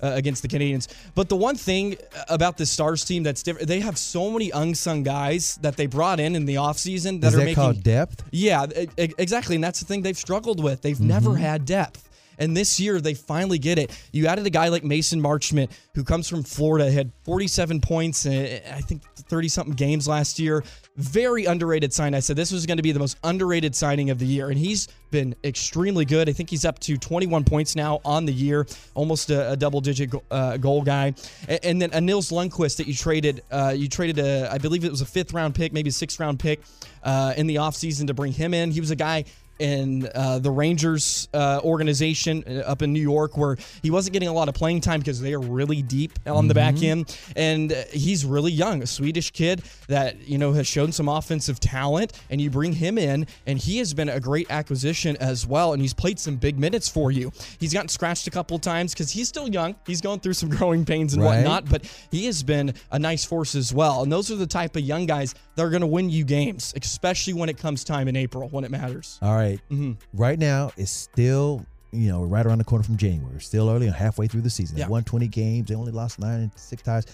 [0.03, 0.89] Uh, against the Canadiens.
[1.15, 1.97] But the one thing
[2.31, 6.21] about the Stars team that's different, they have so many unsung guys that they brought
[6.21, 8.25] in in the offseason that Is are that making called depth?
[8.31, 8.89] yeah, e-
[9.19, 9.57] exactly.
[9.57, 10.81] And that's the thing they've struggled with.
[10.81, 12.09] They've never had depth.
[12.39, 13.91] And this year, they finally get it.
[14.13, 18.63] You added a guy like Mason Marchment, who comes from Florida, had 47 points, in,
[18.73, 20.65] I think 30 something games last year.
[20.97, 22.15] Very underrated sign.
[22.15, 24.51] I said this was going to be the most underrated signing of the year.
[24.51, 26.29] And he's been extremely good.
[26.29, 29.81] I think he's up to 21 points now on the year, almost a, a double
[29.81, 31.15] digit go- uh, goal guy.
[31.49, 33.43] And, and then a Nils Lundkvist that you traded.
[33.51, 36.19] Uh, you traded, a, I believe it was a fifth round pick, maybe a sixth
[36.19, 36.61] round pick
[37.03, 38.71] uh, in the offseason to bring him in.
[38.71, 39.25] He was a guy
[39.61, 44.29] in uh, the Rangers uh, organization uh, up in New York, where he wasn't getting
[44.29, 47.73] a lot of playing time because they are really deep on the back end, and
[47.73, 52.13] uh, he's really young, a Swedish kid that you know has shown some offensive talent,
[52.31, 55.83] and you bring him in, and he has been a great acquisition as well, and
[55.83, 57.33] he's played some big minutes for you.
[57.59, 60.85] He's gotten scratched a couple times because he's still young, he's going through some growing
[60.85, 61.37] pains and Right.
[61.37, 64.77] whatnot, but he has been a nice force as well, and those are the type
[64.77, 68.09] of young guys that are going to win you games, especially when it comes time
[68.09, 69.19] in April when it matters.
[69.23, 69.50] All right.
[69.71, 69.93] Mm-hmm.
[70.13, 73.33] Right now, it's still, you know, right around the corner from January.
[73.35, 74.77] We're still early, and halfway through the season.
[74.79, 74.85] Yeah.
[74.87, 75.69] They won 20 games.
[75.69, 77.07] They only lost nine and six ties.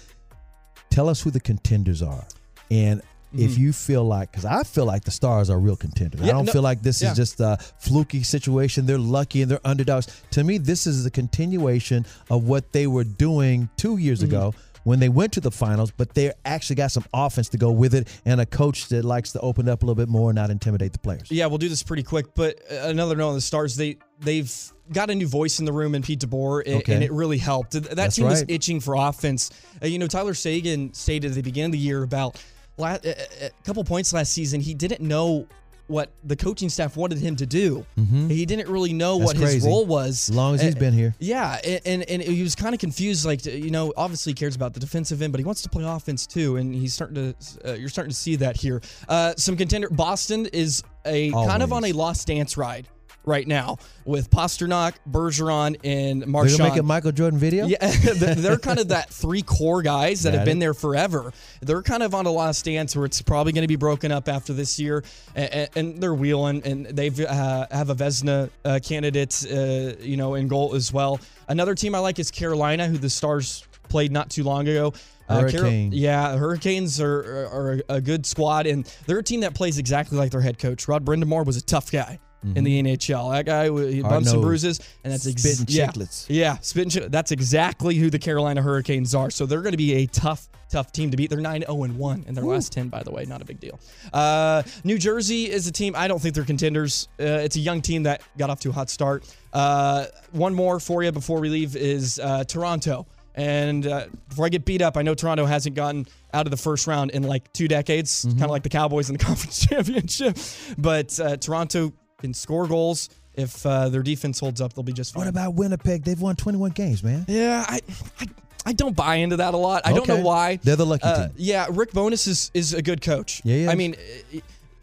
[0.91, 2.25] Tell us who the contenders are.
[2.71, 3.03] And
[3.37, 6.21] if you feel like, because I feel like the Stars are real contenders.
[6.23, 6.37] I Mm-hmm.
[6.37, 7.11] Don't no- feel like this yeah.
[7.11, 8.87] is just a fluky situation.
[8.87, 10.23] They're lucky and they're underdogs.
[10.31, 14.29] To me, this is a continuation of what they were doing two years Mm-hmm.
[14.29, 14.55] ago
[14.87, 17.93] when they went to the finals, but they actually got some offense to go with
[17.93, 20.49] it and a coach that likes to open up a little bit more and not
[20.49, 21.29] intimidate the players.
[21.29, 22.27] Yeah, we'll do this pretty quick.
[22.37, 24.49] But uh, another note on the Stars, they they've
[24.93, 26.95] got a new voice in the room in Pete DeBoer, and, Okay.
[26.95, 27.73] and it really helped.
[27.73, 29.51] That That's team was itching for offense.
[29.83, 32.41] Uh, you know, Tyler Seguin stated at the beginning of the year about
[32.79, 34.61] a couple points last season.
[34.61, 35.49] He didn't know
[35.89, 37.87] what the coaching staff wanted him to do.
[38.29, 39.27] He didn't really know Mm-hmm.
[39.27, 39.69] That's what his crazy.
[39.69, 40.29] role was.
[40.29, 41.15] As long as he's Uh, been here.
[41.19, 43.25] yeah, and, and and he was kind of confused.
[43.25, 45.85] Like you know, obviously he cares about the defensive end, but he wants to play
[45.85, 47.35] offense too, and he's starting to.
[47.71, 48.81] Uh, you're starting to see that here.
[49.09, 49.89] Uh, some contender.
[49.91, 52.89] Boston is a kind of on a lost dance ride
[53.27, 57.67] right now with Pastrnak, Bergeron, and They're gonna make a Michael Jordan video.
[57.67, 57.77] Yeah,
[58.15, 60.61] they're they're kind of that three core guys that Got have been it.
[60.61, 61.33] there forever.
[61.61, 64.29] They're kind of on a last dance where it's probably going to be broken up
[64.29, 65.05] after this year,
[65.35, 70.35] and, and they're wheeling, and they've uh, have a Vezina uh, candidate, uh, you know,
[70.37, 71.21] in goal as well.
[71.49, 74.93] Another team I like is Carolina, who the Stars played not too long ago.
[75.29, 75.91] Uh, Carol- Hurricane.
[75.93, 80.17] yeah, Hurricanes are, are, are a good squad, and they're a team that plays exactly
[80.17, 80.87] like their head coach.
[80.87, 83.33] Rod Brind'Amour was a tough guy in the NHL.
[83.33, 85.89] That guy, he bumps and bruises, and that's ex- Spitting yeah.
[85.89, 86.27] chiclets.
[86.29, 87.13] Yeah, spit and.
[87.13, 89.31] That's exactly who the Carolina Hurricanes are.
[89.31, 91.31] So they're going to be a tough, tough team to beat.
[91.31, 93.25] They're 9 0 1 in their last 10, by the way.
[93.25, 93.79] Not a big deal.
[94.13, 97.09] Uh, New Jersey is a team, I don't think they're contenders.
[97.19, 99.25] Uh, it's a young team that got off to a hot start.
[99.53, 103.07] Uh, one more for you before we leave is uh, Toronto.
[103.35, 106.57] And uh, before I get beat up, I know Toronto hasn't gotten out of the
[106.57, 110.39] first round in like two decades, kind of like the Cowboys in the conference championship.
[110.79, 113.09] But uh, Toronto can score goals.
[113.35, 115.21] If uh, their defense holds up, they'll be just fine.
[115.25, 116.05] What about Winnipeg?
[116.05, 117.25] They've won 21 games, man.
[117.29, 117.81] Yeah, I,
[118.21, 118.27] I
[118.69, 119.83] I don't buy into that a lot.
[119.85, 120.57] I don't know why.
[120.63, 121.35] They're the lucky Uh, team.
[121.37, 123.43] yeah, Rick Bowness is is a good coach.
[123.45, 123.95] Yeah, I mean,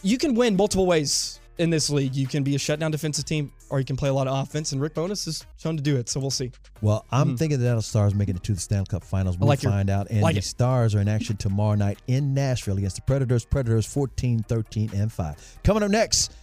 [0.03, 2.15] you can win multiple ways in this league.
[2.15, 4.71] You can be a shutdown defensive team, or you can play a lot of offense.
[4.71, 6.07] And Rick Bowness is shown to do it.
[6.07, 6.51] So we'll see.
[6.81, 9.37] Well, I'm thinking that the Stars making it to the Stanley Cup Finals.
[9.37, 9.49] We'll Mm-hmm.
[9.49, 10.11] like your- find out.
[10.11, 10.43] And like the it.
[10.45, 13.43] Stars are in action tomorrow night in Nashville against the Predators.
[13.45, 15.59] Predators 14, 13, and 5.
[15.63, 16.31] Coming up next,